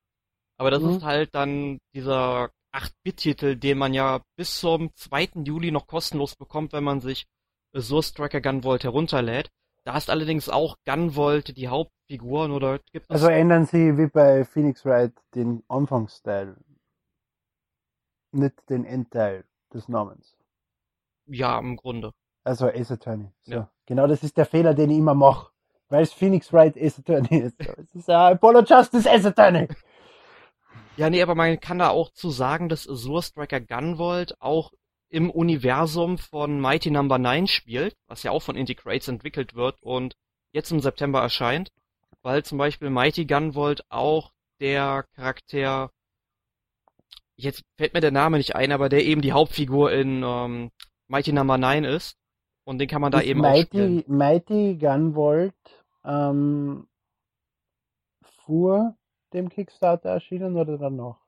[0.56, 0.90] Aber das mhm.
[0.90, 5.44] ist halt dann dieser 8-Bit-Titel, den man ja bis zum 2.
[5.44, 7.26] Juli noch kostenlos bekommt, wenn man sich
[7.72, 9.50] Azure Striker Gunvolt herunterlädt.
[9.88, 13.10] Da ist allerdings auch Gunvolt die Hauptfigur, oder gibt es...
[13.10, 16.58] Also ändern sie wie bei Phoenix Wright den Anfangsteil,
[18.30, 20.36] nicht den Endteil des Namens.
[21.24, 22.12] Ja, im Grunde.
[22.44, 23.30] Also Ace Attorney.
[23.44, 23.52] So.
[23.54, 23.70] Ja.
[23.86, 25.52] Genau das ist der Fehler, den ich immer mache.
[25.88, 27.56] Weil es Phoenix Wright Ace Attorney ist.
[27.78, 29.68] Es ist ja Apollo Justice Ace Attorney.
[30.98, 34.70] Ja, nee, aber man kann da auch zu sagen, dass Azure Striker Gunvolt auch
[35.10, 37.28] im Universum von Mighty Number no.
[37.28, 40.14] 9 spielt, was ja auch von Integrates entwickelt wird und
[40.52, 41.70] jetzt im September erscheint,
[42.22, 45.90] weil zum Beispiel Mighty Gunvolt auch der Charakter,
[47.36, 50.70] jetzt fällt mir der Name nicht ein, aber der eben die Hauptfigur in ähm,
[51.06, 51.66] Mighty Number no.
[51.68, 52.16] 9 ist
[52.64, 54.04] und den kann man da ist eben Mighty, auch spielen.
[54.06, 55.54] Mighty Gunvolt
[56.04, 56.86] ähm,
[58.44, 58.96] vor
[59.32, 61.27] dem Kickstarter erschienen oder danach?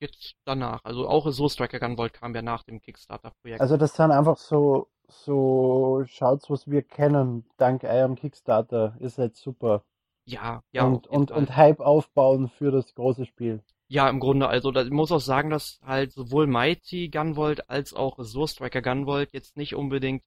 [0.00, 0.84] Jetzt danach.
[0.84, 3.60] Also auch so Striker Gunvolt kam ja nach dem Kickstarter-Projekt.
[3.60, 8.96] Also das sind einfach so, so Shouts, was wir kennen, dank eurem Kickstarter.
[9.00, 9.84] Ist halt super.
[10.26, 10.84] Ja, ja.
[10.84, 13.62] Und, und, und Hype aufbauen für das große Spiel.
[13.88, 17.94] Ja, im Grunde, also da, ich muss auch sagen, dass halt sowohl Mighty Gunvolt als
[17.94, 20.24] auch so Striker Gunvolt jetzt nicht unbedingt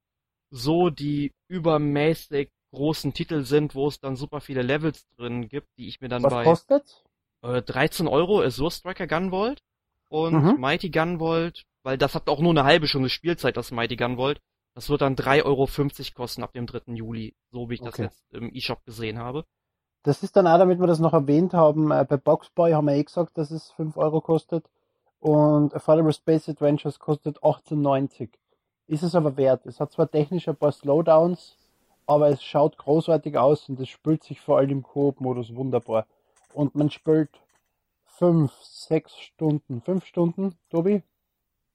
[0.50, 5.88] so die übermäßig großen Titel sind, wo es dann super viele Levels drin gibt, die
[5.88, 6.46] ich mir dann was bei...
[6.46, 7.04] Was kostet?
[7.42, 9.62] Äh, 13 Euro Azure Striker Gunvolt
[10.10, 10.60] und mhm.
[10.60, 14.42] Mighty Gunvolt, weil das hat auch nur eine halbe Stunde Spielzeit, das Mighty Gunvolt.
[14.76, 15.68] Das wird dann 3,50 Euro
[16.16, 16.94] kosten ab dem 3.
[16.94, 18.04] Juli, so wie ich das okay.
[18.04, 19.46] jetzt im eShop gesehen habe.
[20.04, 22.96] Das ist dann auch, damit wir das noch erwähnt haben, äh, bei Boxboy haben wir
[22.96, 24.66] eh gesagt, dass es 5 Euro kostet
[25.20, 28.30] und Affordable Space Adventures kostet 18,90.
[28.88, 29.66] Ist es aber wert.
[29.66, 31.58] Es hat zwar technisch ein paar Slowdowns,
[32.06, 36.08] aber es schaut großartig aus und es spült sich vor allem im Koop-Modus wunderbar
[36.54, 37.30] und man spielt
[38.06, 39.82] fünf, sechs Stunden.
[39.82, 41.04] Fünf Stunden, Tobi?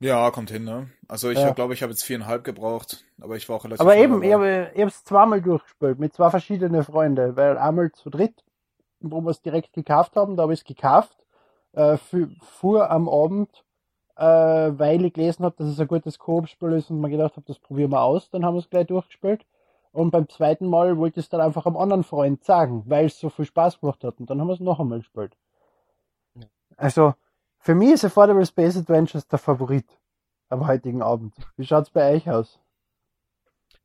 [0.01, 0.91] Ja, kommt hin, ne?
[1.09, 1.53] Also ich ja.
[1.53, 4.71] glaube, ich habe jetzt viereinhalb gebraucht, aber ich war auch relativ Aber eben, ich habe
[4.75, 8.45] es zweimal durchgespielt, mit zwei verschiedenen Freunden, weil einmal zu dritt,
[9.01, 11.17] wo wir es direkt gekauft haben, da habe ich es gekauft,
[11.73, 11.97] äh,
[12.43, 13.65] fuhr am Abend,
[14.17, 17.47] äh, weil ich gelesen habe, dass es ein gutes Koop-Spiel ist und mir gedacht habe,
[17.47, 19.47] das probieren wir aus, dann haben wir es gleich durchgespielt.
[19.95, 23.21] Und beim zweiten Mal wollte ich es dann einfach am anderen Freund sagen, weil es
[23.21, 24.19] so viel Spaß gemacht hat.
[24.19, 25.37] Und dann haben wir es noch einmal gespielt.
[26.35, 26.47] Ja.
[26.77, 27.15] Also,
[27.59, 29.87] für mich ist Affordable Space Adventures der Favorit
[30.49, 31.37] am heutigen Abend.
[31.57, 32.59] Wie schaut's bei euch aus?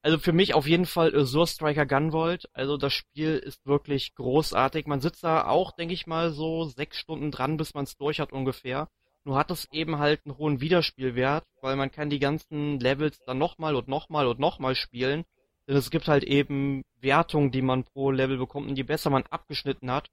[0.01, 2.49] Also für mich auf jeden Fall Azure Striker Gunvolt.
[2.53, 4.87] Also das Spiel ist wirklich großartig.
[4.87, 8.19] Man sitzt da auch, denke ich mal, so sechs Stunden dran, bis man es durch
[8.19, 8.89] hat ungefähr.
[9.25, 13.37] Nur hat es eben halt einen hohen Wiederspielwert, weil man kann die ganzen Levels dann
[13.37, 15.25] nochmal und nochmal und nochmal spielen
[15.69, 19.23] denn es gibt halt eben Wertungen, die man pro Level bekommt und je besser man
[19.29, 20.09] abgeschnitten hat,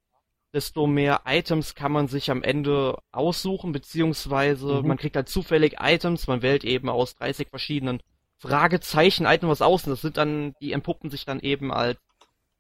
[0.53, 4.89] desto mehr Items kann man sich am Ende aussuchen, beziehungsweise mhm.
[4.89, 8.03] man kriegt halt zufällig Items, man wählt eben aus 30 verschiedenen
[8.37, 11.99] Fragezeichen Items was aus und das sind dann, die entpuppen sich dann eben als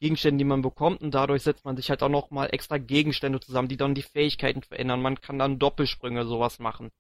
[0.01, 3.69] Gegenstände, die man bekommt und dadurch setzt man sich halt auch nochmal extra Gegenstände zusammen,
[3.69, 5.03] die dann die Fähigkeiten verändern.
[5.03, 6.91] Man kann dann Doppelsprünge sowas machen.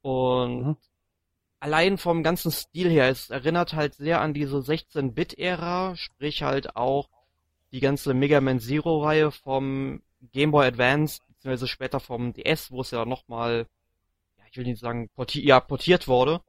[0.00, 0.76] Und mhm
[1.62, 7.08] allein vom ganzen Stil her, es erinnert halt sehr an diese 16-Bit-Ära, sprich halt auch
[7.70, 12.90] die ganze Mega Man Zero-Reihe vom Game Boy Advance, beziehungsweise später vom DS, wo es
[12.90, 13.68] ja nochmal,
[14.38, 16.40] ja, ich will nicht sagen, porti ja, portiert wurde.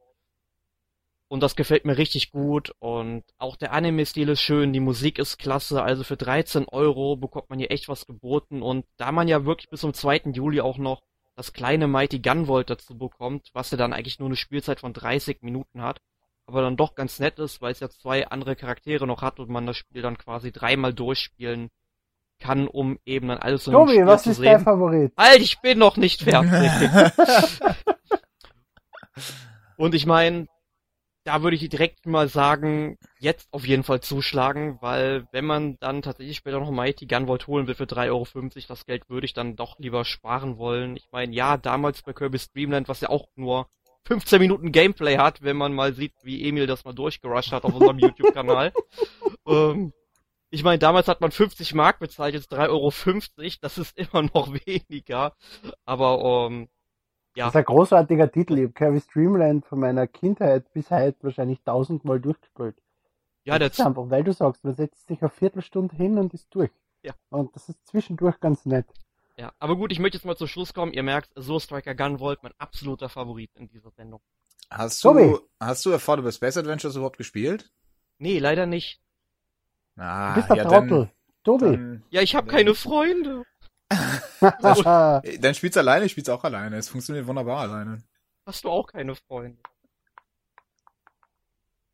[1.28, 5.38] Und das gefällt mir richtig gut und auch der Anime-Stil ist schön, die Musik ist
[5.38, 9.44] klasse, also für 13 Euro bekommt man hier echt was geboten und da man ja
[9.44, 10.32] wirklich bis zum 2.
[10.32, 11.02] Juli auch noch
[11.36, 15.42] das kleine Mighty Gunvolt dazu bekommt, was ja dann eigentlich nur eine Spielzeit von 30
[15.42, 16.00] Minuten hat,
[16.46, 19.50] aber dann doch ganz nett ist, weil es ja zwei andere Charaktere noch hat und
[19.50, 21.70] man das Spiel dann quasi dreimal durchspielen
[22.40, 25.12] kann, um eben dann alles so Tobi, Spiel was ist dein Favorit?
[25.16, 27.12] Halt, ich bin noch nicht fertig.
[29.76, 30.46] Und ich meine,
[31.24, 36.02] da würde ich direkt mal sagen, jetzt auf jeden Fall zuschlagen, weil wenn man dann
[36.02, 38.26] tatsächlich später noch Mighty Gunvolt holen will für 3,50 Euro,
[38.68, 40.96] das Geld würde ich dann doch lieber sparen wollen.
[40.96, 43.68] Ich meine, ja, damals bei Kirby's Dreamland, was ja auch nur
[44.06, 47.74] 15 Minuten Gameplay hat, wenn man mal sieht, wie Emil das mal durchgerusht hat auf
[47.74, 48.72] unserem YouTube-Kanal.
[49.46, 49.94] ähm,
[50.50, 54.52] ich meine, damals hat man 50 Mark bezahlt, jetzt 3,50 Euro, das ist immer noch
[54.66, 55.34] weniger.
[55.86, 56.68] Aber ähm,
[57.34, 57.44] ja.
[57.46, 58.58] Das ist ein großartiger Titel.
[58.58, 62.76] Ich habe Kirby's Dreamland von meiner Kindheit bis heute wahrscheinlich tausendmal durchgespielt.
[63.44, 66.48] Ja, das ist einfach, weil du sagst, man setzt sich eine Viertelstunde hin und ist
[66.54, 66.70] durch.
[67.02, 67.12] Ja.
[67.30, 68.86] Und das ist zwischendurch ganz nett.
[69.36, 70.92] Ja, aber gut, ich möchte jetzt mal zum Schluss kommen.
[70.92, 74.20] Ihr merkt, So Striker Gunvolt, mein absoluter Favorit in dieser Sendung.
[74.70, 75.22] Hast Tobi.
[75.24, 77.70] du, hast du Affordable Space Adventures überhaupt gespielt?
[78.18, 79.00] Nee, leider nicht.
[79.96, 80.88] Ah, Du bist der ja, Trottel.
[80.88, 81.10] dann,
[81.44, 81.64] Tobi.
[81.76, 83.44] dann, Ja, ich habe keine Freunde.
[85.40, 86.76] dann spielst du alleine, ich spiel's auch alleine.
[86.76, 88.02] Es funktioniert wunderbar alleine.
[88.46, 89.58] Hast du auch keine Freunde?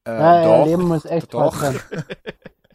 [0.05, 1.55] Äh, ja, doch, euer Leben muss echt doch.
[1.55, 1.81] sein.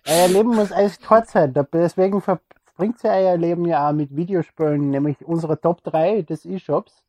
[0.07, 1.53] Euer Leben muss echt hart sein.
[1.73, 7.03] Deswegen verbringt ihr euer Leben ja auch mit Videospielen, nämlich unsere Top 3 des E-Shops.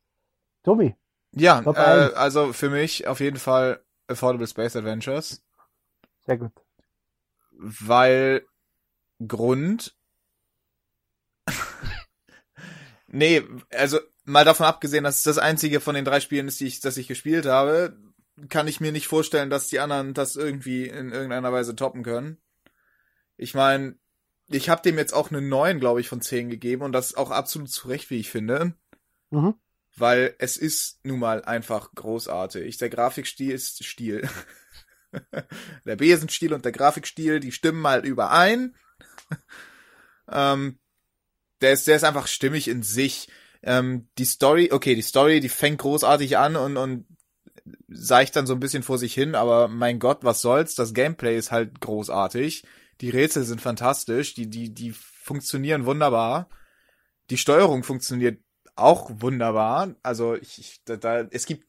[0.63, 0.95] Tobi,
[1.31, 1.79] Ja, Top äh,
[2.15, 5.43] also für mich auf jeden Fall Affordable Space Adventures,
[6.25, 6.51] sehr gut.
[7.51, 8.45] weil
[9.25, 9.95] Grund.
[13.07, 16.67] Nee, also mal davon abgesehen, dass es das einzige von den drei Spielen ist, die
[16.67, 17.97] ich, das ich gespielt habe,
[18.49, 22.37] kann ich mir nicht vorstellen, dass die anderen das irgendwie in irgendeiner Weise toppen können.
[23.35, 23.97] Ich meine,
[24.49, 27.31] ich habe dem jetzt auch eine 9, glaube ich, von 10 gegeben und das auch
[27.31, 28.73] absolut zu Recht, wie ich finde.
[29.29, 29.55] Mhm.
[29.95, 32.77] Weil es ist nun mal einfach großartig.
[32.77, 34.29] Der Grafikstil ist Stil.
[35.85, 38.75] der Besenstil und der Grafikstil, die stimmen halt überein.
[40.31, 40.79] ähm,
[41.61, 43.27] der ist, der ist einfach stimmig in sich.
[43.63, 47.05] Ähm, die Story, okay, die Story, die fängt großartig an und, und
[47.87, 50.75] seicht dann so ein bisschen vor sich hin, aber mein Gott, was soll's?
[50.75, 52.63] Das Gameplay ist halt großartig.
[53.01, 56.49] Die Rätsel sind fantastisch, die, die, die funktionieren wunderbar.
[57.29, 58.39] Die Steuerung funktioniert
[58.75, 59.95] auch wunderbar.
[60.03, 61.65] Also ich, ich da, da, es gibt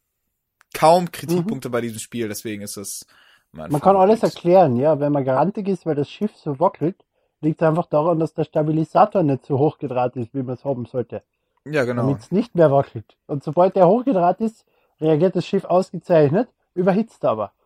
[0.75, 3.07] kaum Kritikpunkte bei diesem Spiel, deswegen ist es
[3.53, 5.01] Man kann alles erklären, ja.
[5.01, 7.05] Wenn man garantig ist, weil das Schiff so wackelt,
[7.41, 10.87] liegt es einfach daran, dass der Stabilisator nicht so hochgedraht ist, wie man es haben
[10.87, 11.23] sollte.
[11.65, 12.03] Ja, genau.
[12.03, 13.17] Damit es nicht mehr wackelt.
[13.27, 14.65] Und sobald der hochgedraht ist,
[15.01, 17.53] reagiert das Schiff ausgezeichnet, überhitzt aber.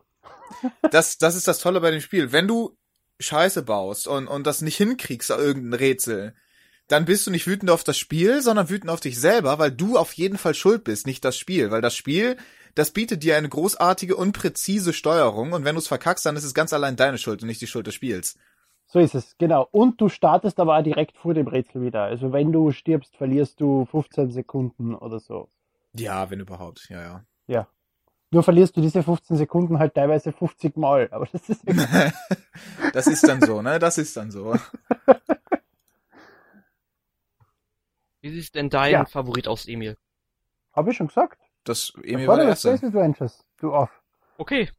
[0.91, 2.31] Das, das ist das Tolle bei dem Spiel.
[2.31, 2.77] Wenn du
[3.19, 6.35] Scheiße baust und, und das nicht hinkriegst, irgendein Rätsel,
[6.87, 9.97] dann bist du nicht wütend auf das Spiel, sondern wütend auf dich selber, weil du
[9.97, 11.71] auf jeden Fall schuld bist, nicht das Spiel.
[11.71, 12.37] Weil das Spiel,
[12.75, 16.53] das bietet dir eine großartige, unpräzise Steuerung und wenn du es verkackst, dann ist es
[16.53, 18.37] ganz allein deine Schuld und nicht die Schuld des Spiels.
[18.93, 19.67] So ist es, genau.
[19.71, 22.03] Und du startest aber auch direkt vor dem Rätsel wieder.
[22.03, 25.49] Also wenn du stirbst, verlierst du 15 Sekunden oder so.
[25.93, 27.25] Ja, wenn überhaupt, ja, ja.
[27.47, 27.67] Ja.
[28.29, 31.07] Nur verlierst du diese 15 Sekunden halt teilweise 50 Mal.
[31.09, 31.63] Aber das ist
[32.93, 33.79] das ist dann so, ne?
[33.79, 34.53] Das ist dann so.
[38.21, 39.05] Wie sieht denn dein Ja.
[39.05, 39.97] Favorit aus, Emil?
[40.71, 41.41] Habe ich schon gesagt.
[41.63, 42.77] Das Emil war der Warte, Erste.
[42.77, 43.43] Space Adventures.
[43.57, 43.89] Du auf.
[44.37, 44.69] Okay.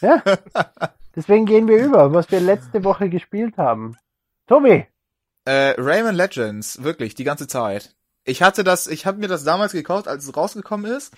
[0.00, 0.22] Ja.
[1.16, 3.96] Deswegen gehen wir über, was wir letzte Woche gespielt haben.
[4.46, 4.86] Tobi,
[5.44, 7.96] Äh, Rayman Legends, wirklich, die ganze Zeit.
[8.24, 11.14] Ich hatte das, ich habe mir das damals gekauft, als es rausgekommen ist.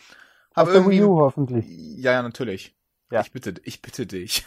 [0.55, 1.67] auf Hab der irgendwie, Wii U hoffentlich.
[1.69, 2.75] ja, ja, natürlich.
[3.11, 3.21] Ja.
[3.21, 4.47] Ich bitte, ich bitte dich.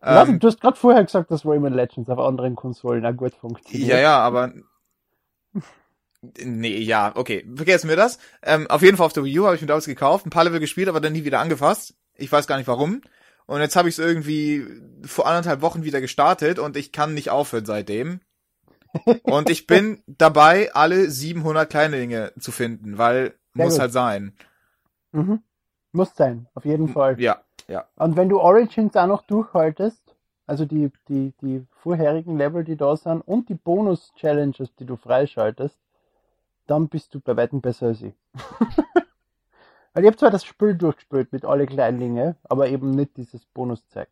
[0.00, 3.34] Warte, ähm, du hast gerade vorher gesagt, dass Rayman Legends auf anderen Konsolen auch gut
[3.34, 3.90] funktioniert.
[3.90, 4.52] ja, ja, aber
[6.42, 8.18] nee, ja, okay, vergessen wir das.
[8.42, 10.44] Ähm, auf jeden Fall auf der Wii U habe ich mir damals gekauft, ein paar
[10.44, 11.94] Level gespielt, aber dann nie wieder angefasst.
[12.14, 13.02] Ich weiß gar nicht warum.
[13.46, 14.66] Und jetzt habe ich es irgendwie
[15.04, 18.20] vor anderthalb Wochen wieder gestartet und ich kann nicht aufhören seitdem.
[19.22, 23.80] Und ich bin dabei, alle 700 kleine Dinge zu finden, weil Sehr muss gut.
[23.80, 24.32] halt sein.
[25.12, 25.42] Mhm.
[25.92, 27.20] Muss sein, auf jeden Fall.
[27.20, 27.86] Ja, ja.
[27.96, 30.02] Und wenn du Origins auch noch durchhaltest,
[30.46, 35.78] also die, die, die vorherigen Level, die da sind, und die Bonus-Challenges, die du freischaltest,
[36.66, 38.14] dann bist du bei weitem besser als ich.
[39.96, 44.08] Weil ich habe zwar das Spiel durchgespielt mit alle Kleinlinge, aber eben nicht dieses Bonuszeug.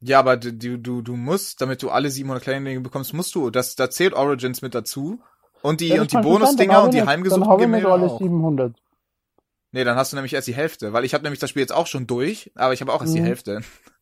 [0.00, 3.50] Ja, aber du, du, du musst, damit du alle 700 kleine Dinge bekommst, musst du,
[3.50, 5.20] das, da zählt Origins mit dazu.
[5.60, 8.18] Und die, Ja, und die Bonusdinger und die heimgesuchten Gemälde alle auch.
[8.18, 8.74] 700.
[9.72, 11.74] Nee, dann hast du nämlich erst die Hälfte, weil ich habe nämlich das Spiel jetzt
[11.74, 13.24] auch schon durch, aber ich habe auch erst die Mhm.
[13.26, 13.60] Hälfte.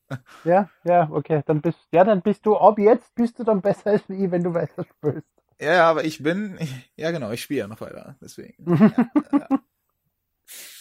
[0.44, 3.90] Ja, ja, okay, dann bist, ja, dann bist du, ab jetzt bist du dann besser
[3.90, 5.26] als ich, wenn du weiter spielst.
[5.60, 6.56] Ja, aber ich bin,
[6.96, 8.54] ja genau, ich spiele ja noch weiter, deswegen.
[9.32, 9.58] Ja, ja.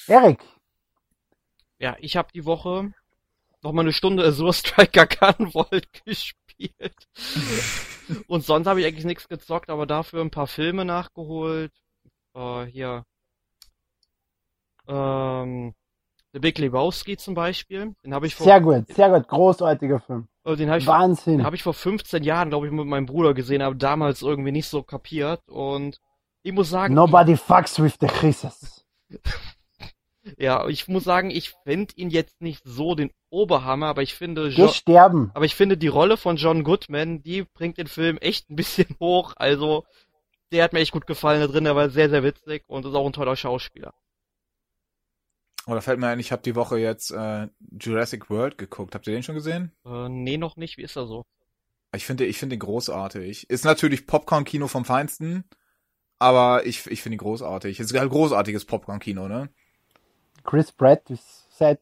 [0.08, 0.40] Erik,
[1.80, 2.92] Ja, ich habe die Woche
[3.62, 7.08] noch mal eine Stunde Azure Striker Gunvolt gespielt.
[8.28, 11.72] Und sonst habe ich eigentlich nichts gezockt, aber dafür ein paar Filme nachgeholt.
[12.36, 13.04] Äh, hier.
[14.88, 15.74] Ähm,
[16.34, 17.96] The Big Lebowski zum Beispiel.
[18.04, 19.28] Den habe ich vor, Sehr gut, sehr gut.
[19.28, 20.28] Großartiger Film.
[20.44, 21.38] äh, den habe ich, vor- Wahnsinn.
[21.40, 24.52] den hab ich vor 15 Jahren, glaube ich, mit meinem Bruder gesehen, aber damals irgendwie
[24.52, 25.42] nicht so kapiert.
[25.48, 26.00] Und
[26.44, 28.86] ich muss sagen, Nobody fucks with the Chrises.
[30.38, 34.48] ja, ich muss sagen, ich finde ihn jetzt nicht so den Oberhammer, aber ich finde,
[34.50, 35.32] Jo- Gesterben.
[35.34, 38.88] aber ich finde die Rolle von John Goodman, die bringt den Film echt ein bisschen
[39.00, 39.34] hoch.
[39.38, 39.86] Also,
[40.52, 42.96] der hat mir echt gut gefallen da drin, der war sehr, sehr witzig und ist
[42.96, 43.94] auch ein toller Schauspieler.
[45.68, 47.48] Oder fällt mir ein, ich habe die Woche jetzt äh,
[47.80, 48.94] Jurassic World geguckt.
[48.94, 49.72] Habt ihr den schon gesehen?
[49.86, 50.78] Äh, nee, noch nicht.
[50.78, 51.26] Wie ist er so?
[51.96, 53.50] Ich finde, ich finde ihn großartig.
[53.50, 55.46] Ist natürlich Popcorn-Kino vom Feinsten,
[56.20, 57.80] aber ich, ich finde ihn großartig.
[57.80, 59.50] Ist ein großartiges Popcorn-Kino, ne?
[60.46, 61.02] Chris Pratt
[61.50, 61.80] seit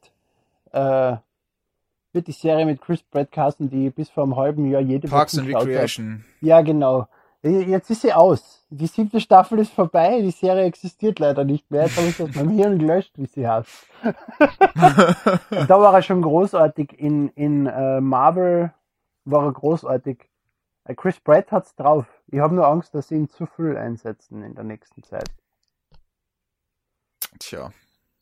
[0.71, 1.17] äh,
[2.13, 5.34] wird die Serie mit Chris Pratt casten, die bis vor einem halben Jahr jede Parks
[5.34, 5.67] Woche and geschaut hat.
[5.67, 6.26] Recreation.
[6.41, 7.08] Ja, genau.
[7.41, 8.65] Jetzt ist sie aus.
[8.69, 11.84] Die siebte Staffel ist vorbei, die Serie existiert leider nicht mehr.
[11.84, 13.88] Jetzt habe ich aus meinem Hirn gelöscht, wie sie heißt.
[15.67, 16.97] Da war er schon großartig.
[16.97, 18.73] In, in äh, Marvel
[19.26, 20.30] war er großartig.
[20.86, 22.06] Äh, Chris Pratt hat's drauf.
[22.28, 25.30] Ich habe nur Angst, dass sie ihn zu viel einsetzen in der nächsten Zeit.
[27.39, 27.71] Tja.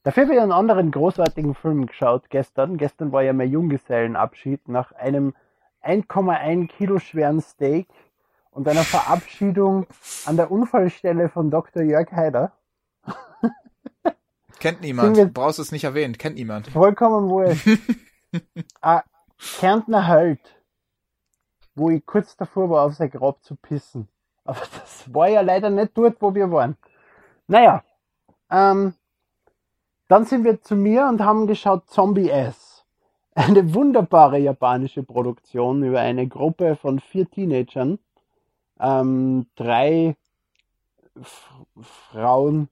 [0.03, 2.77] Dafür habe ich einen anderen großartigen Film geschaut gestern.
[2.77, 5.35] Gestern war ja mein Junggesellenabschied nach einem
[5.83, 7.87] 1,1 Kilo schweren Steak
[8.51, 9.85] und einer Verabschiedung
[10.25, 11.83] an der Unfallstelle von Dr.
[11.83, 12.51] Jörg Haider.
[14.59, 15.17] Kennt niemand.
[15.17, 16.17] Wir- Brauchst es nicht erwähnen.
[16.17, 16.67] Kennt niemand.
[16.67, 17.55] Vollkommen wohl.
[18.81, 19.01] Ein
[19.59, 20.39] Kärntner Held,
[21.75, 24.07] wo ich kurz davor war, auf sein Grab zu pissen.
[24.45, 26.77] Aber das war ja leider nicht dort, wo wir waren.
[27.47, 27.83] Naja,
[28.49, 28.93] ähm,
[30.11, 32.83] dann sind wir zu mir und haben geschaut Zombie S.
[33.33, 37.97] Eine wunderbare japanische Produktion über eine Gruppe von vier Teenagern.
[38.77, 40.17] Ähm, drei
[41.15, 42.67] F Frauen,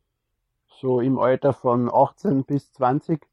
[0.81, 3.25] so im Alter von 18 bis 20.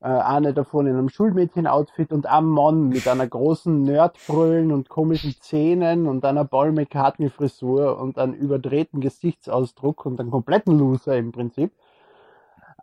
[0.00, 5.34] Äh, eine davon in einem Schulmädchen-Outfit und ein Mann mit einer großen Nerdbrüllen und komischen
[5.42, 11.72] Zähnen und einer Paul McCartney-Frisur und einem überdrehten Gesichtsausdruck und einem kompletten Loser im Prinzip.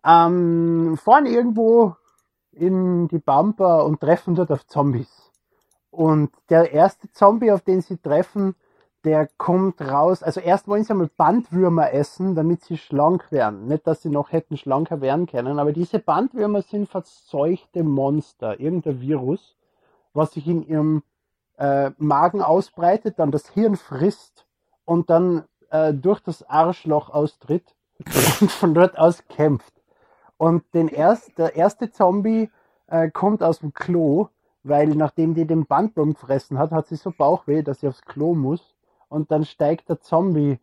[0.06, 1.96] Ähm, fahren irgendwo
[2.52, 5.32] in die Bumper und treffen dort auf Zombies.
[5.90, 8.56] Und der erste Zombie, auf den sie treffen,
[9.04, 10.24] der kommt raus.
[10.24, 13.68] Also erst wollen sie einmal Bandwürmer essen, damit sie schlank werden.
[13.68, 19.02] Nicht, dass sie noch hätten schlanker werden können, aber diese Bandwürmer sind verseuchte Monster, irgendein
[19.02, 19.56] Virus,
[20.14, 21.04] was sich in ihrem
[21.58, 24.46] äh, Magen ausbreitet, dann das Hirn frisst
[24.86, 27.76] und dann äh, durch das Arschloch austritt
[28.42, 29.73] und von dort aus kämpft.
[30.38, 32.50] Und den erst, der erste Zombie
[32.88, 34.28] äh, kommt aus dem Klo,
[34.64, 38.34] weil nachdem die den Bandwurm gefressen hat, hat sie so Bauchweh, dass sie aufs Klo
[38.34, 38.76] muss.
[39.10, 40.60] Und dann steigt der Zombie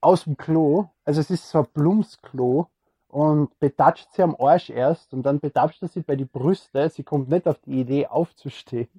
[0.00, 2.68] aus dem Klo, also es ist so ein Blumsklo,
[3.08, 6.90] und betatscht sie am Arsch erst und dann betatscht er sie bei die Brüste.
[6.90, 8.90] Sie kommt nicht auf die Idee aufzustehen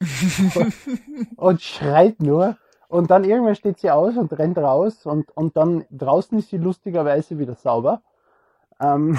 [1.36, 2.56] und schreit nur.
[2.88, 6.56] Und dann irgendwann steht sie aus und rennt raus und, und dann draußen ist sie
[6.56, 8.00] lustigerweise wieder sauber.
[8.80, 9.18] Ähm,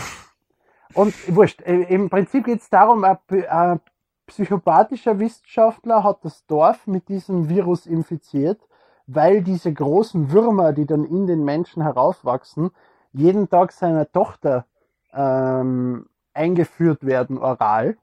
[0.94, 3.80] und wurscht, äh, im Prinzip geht es darum, ein,
[4.28, 8.60] psychopathischer Wissenschaftler hat das Dorf mit diesem Virus infiziert,
[9.08, 12.72] weil diese großen Würmer, die dann in den Menschen heraufwachsen,
[13.14, 14.66] jeden Tag seiner Tochter
[15.14, 17.98] ähm, eingeführt werden oral,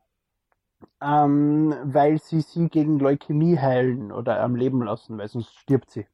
[1.00, 6.06] ähm, weil sie sie gegen Leukämie heilen oder am Leben lassen, weil sonst stirbt sie.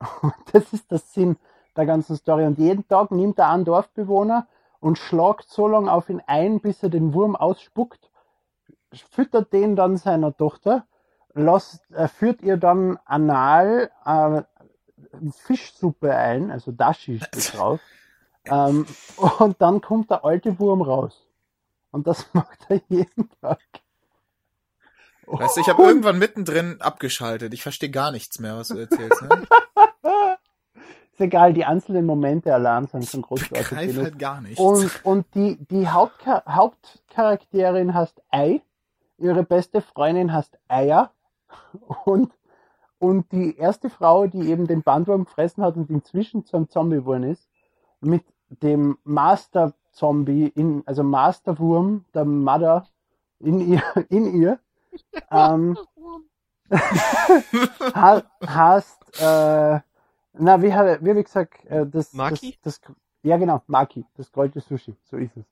[0.52, 1.36] Das ist der Sinn
[1.76, 2.44] der ganzen Story.
[2.44, 4.46] Und jeden Tag nimmt er einen Dorfbewohner
[4.84, 8.10] und schlagt so lange auf ihn ein, bis er den Wurm ausspuckt,
[8.92, 10.86] füttert den dann seiner Tochter,
[11.32, 14.42] lasst, äh, führt ihr dann anal äh,
[15.46, 17.80] Fischsuppe ein, also Dashi steht drauf,
[18.44, 18.84] ähm,
[19.38, 21.26] und dann kommt der alte Wurm raus.
[21.90, 23.62] Und das macht er jeden Tag.
[25.26, 27.54] Weißt du, ich habe irgendwann mittendrin abgeschaltet.
[27.54, 29.22] Ich verstehe gar nichts mehr, was du erzählst.
[29.22, 29.46] Ne?
[31.14, 33.68] Ist egal, die einzelnen Momente allein sind schon Ich großartig.
[33.92, 34.02] genug.
[34.04, 34.58] halt gar nichts.
[34.60, 38.62] Und, und die, die Hauptcha Hauptcharakterin heißt Ei,
[39.18, 41.12] ihre beste Freundin heißt Eier
[42.04, 42.32] und,
[42.98, 47.22] und die erste Frau, die eben den Bandwurm gefressen hat und inzwischen zum Zombie geworden
[47.22, 47.48] ist,
[48.00, 52.88] mit dem Master Zombie, in, also Masterwurm, der Mother
[53.38, 54.58] in ihr, in ihr
[55.30, 55.78] ähm,
[57.94, 59.80] ha- heißt, äh,
[60.38, 62.58] na, wie, wie ich gesagt, äh, das, Maki?
[62.62, 65.44] das, das, ja genau, Maki, das gerollte Sushi, so ist es.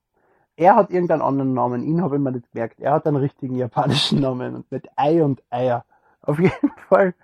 [0.55, 2.79] Er hat irgendeinen anderen Namen, ihn habe ich mir nicht gemerkt.
[2.79, 5.85] Er hat einen richtigen japanischen Namen und mit Ei und Eier.
[6.21, 7.15] Auf jeden Fall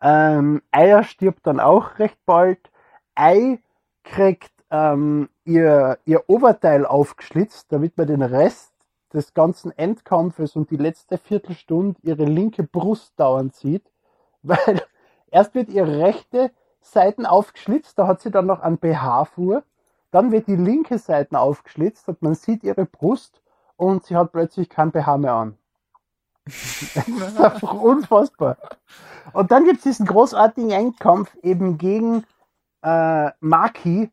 [0.00, 2.70] Ähm, Eier stirbt dann auch recht bald.
[3.14, 3.60] Ei
[4.04, 8.72] kriegt ähm, ihr, ihr Oberteil aufgeschlitzt, damit man den Rest
[9.12, 13.90] des ganzen Endkampfes und die letzte Viertelstunde ihre linke Brust dauernd sieht.
[14.42, 14.82] Weil
[15.30, 16.50] erst wird ihre rechte
[16.92, 19.62] Seiten aufgeschlitzt, da hat sie dann noch einen BH vor.
[20.10, 23.42] Dann wird die linke Seite aufgeschlitzt und man sieht ihre Brust
[23.76, 25.58] und sie hat plötzlich kein BH mehr an.
[26.44, 28.56] das ist einfach unfassbar.
[29.32, 32.24] Und dann gibt es diesen großartigen Endkampf eben gegen
[32.82, 34.10] äh, Maki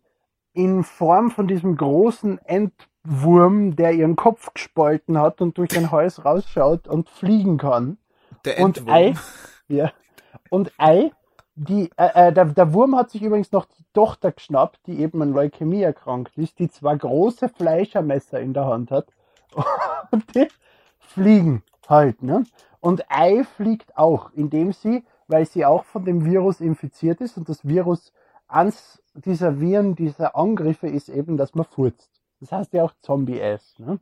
[0.53, 6.25] in Form von diesem großen Endwurm, der ihren Kopf gespalten hat und durch den Hals
[6.25, 7.97] rausschaut und fliegen kann.
[8.45, 8.95] Der Und Endwurm.
[8.95, 9.13] Ei,
[9.67, 9.91] ja.
[10.49, 11.11] Und Ei,
[11.55, 15.21] die, äh, äh, der, der Wurm hat sich übrigens noch die Tochter geschnappt, die eben
[15.21, 19.07] an Leukämie erkrankt ist, die zwei große Fleischermesser in der Hand hat.
[20.11, 20.47] Und die
[20.99, 22.45] fliegen halt, ne?
[22.79, 27.47] Und Ei fliegt auch, indem sie, weil sie auch von dem Virus infiziert ist und
[27.47, 28.11] das Virus
[28.47, 32.09] eins dieser Viren, dieser Angriffe ist eben, dass man furzt.
[32.41, 33.99] Das heißt ja auch Zombie-Ass, ne?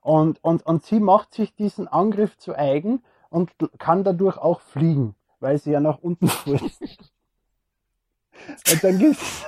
[0.00, 5.14] Und, und, und sie macht sich diesen Angriff zu eigen und kann dadurch auch fliegen,
[5.40, 7.12] weil sie ja nach unten furzt.
[8.70, 9.44] Und dann gibt's,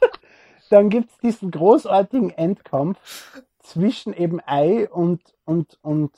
[0.70, 6.12] dann gibt's diesen großartigen Endkampf zwischen eben Ei und, und, und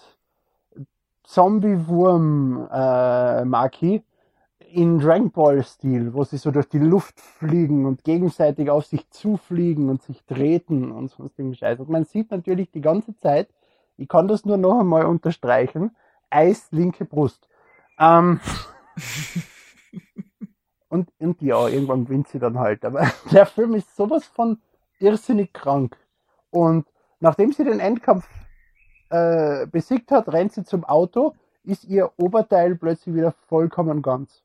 [1.25, 3.45] Zombie-Wurm, äh,
[4.73, 9.09] in Dragon Ball Stil, wo sie so durch die Luft fliegen und gegenseitig auf sich
[9.11, 11.79] zufliegen und sich treten und sonstigen Scheiß.
[11.81, 13.49] Und man sieht natürlich die ganze Zeit,
[13.99, 15.95] ich kann das nur noch einmal unterstreichen,
[16.31, 17.49] Eis linke Brust.
[17.99, 18.41] Ähm,
[20.89, 22.85] und, und ja, irgendwann gewinnt sie dann halt.
[22.85, 24.61] Aber der Film ist sowas von
[24.99, 25.97] irrsinnig krank.
[26.51, 26.87] Und
[27.21, 28.29] nachdem sie den Endkampf
[29.11, 31.35] äh, besiegt hat, rennt sie zum Auto,
[31.65, 34.43] ist ihr Oberteil plötzlich wieder vollkommen ganz.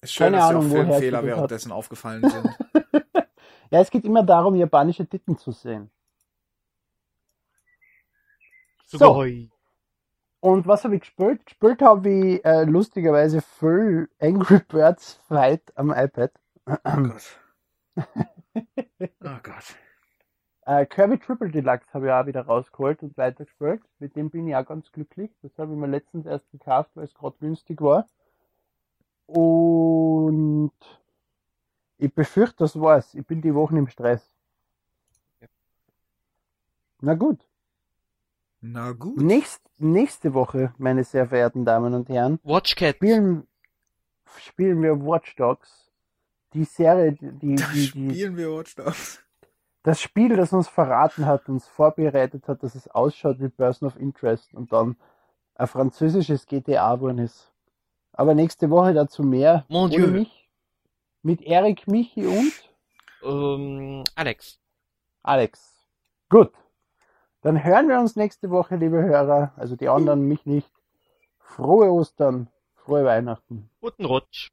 [0.00, 1.36] Ist schön, keine dass Ahnung, auch Filmfehler das hat.
[1.36, 2.48] währenddessen aufgefallen sind.
[3.70, 5.90] Ja, es geht immer darum, japanische Titten zu sehen.
[8.86, 9.50] Sugoi.
[10.40, 11.44] Und was habe ich gespielt?
[11.46, 16.32] Gespielt habe ich äh, lustigerweise viel Angry Birds Fight am iPad.
[16.66, 17.40] oh Gott.
[19.22, 19.76] Oh Gott.
[20.66, 23.82] Äh, Kirby Triple Deluxe habe ich auch wieder rausgeholt und weitergespielt.
[23.98, 25.30] Mit dem bin ich auch ganz glücklich.
[25.42, 28.06] Das habe ich mir letztens erst gekauft, weil es gerade günstig war.
[29.26, 30.72] Und
[31.98, 33.14] ich befürchte, das war's.
[33.14, 34.28] Ich bin die Wochen im Stress.
[37.00, 37.40] Na gut.
[38.72, 39.16] Na gut.
[39.18, 42.96] Nächst, nächste Woche, meine sehr verehrten Damen und Herren, Watch Cat.
[42.96, 43.46] spielen,
[44.38, 45.90] spielen wir Watch Dogs.
[46.52, 49.20] Die Serie, die, die, die, spielen wir Watch Dogs.
[49.82, 53.96] das Spiel, das uns verraten hat, uns vorbereitet hat, dass es ausschaut wie Person of
[53.98, 54.96] Interest und dann
[55.54, 57.52] ein französisches GTA geworden ist.
[58.12, 59.64] Aber nächste Woche dazu mehr.
[59.68, 60.06] Mon Dieu.
[60.08, 60.50] mich.
[61.22, 62.52] Mit Erik, Michi und
[63.22, 64.58] Ähm, Alex.
[65.22, 65.74] Alex.
[66.28, 66.52] Gut.
[67.46, 69.52] Dann hören wir uns nächste Woche, liebe Hörer.
[69.54, 70.68] Also die anderen, mich nicht.
[71.38, 73.70] Frohe Ostern, frohe Weihnachten.
[73.80, 74.50] Guten Rutsch.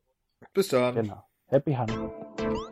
[0.53, 0.93] Bis dann.
[0.93, 1.23] Genau.
[1.47, 2.62] Happy Hanukkah.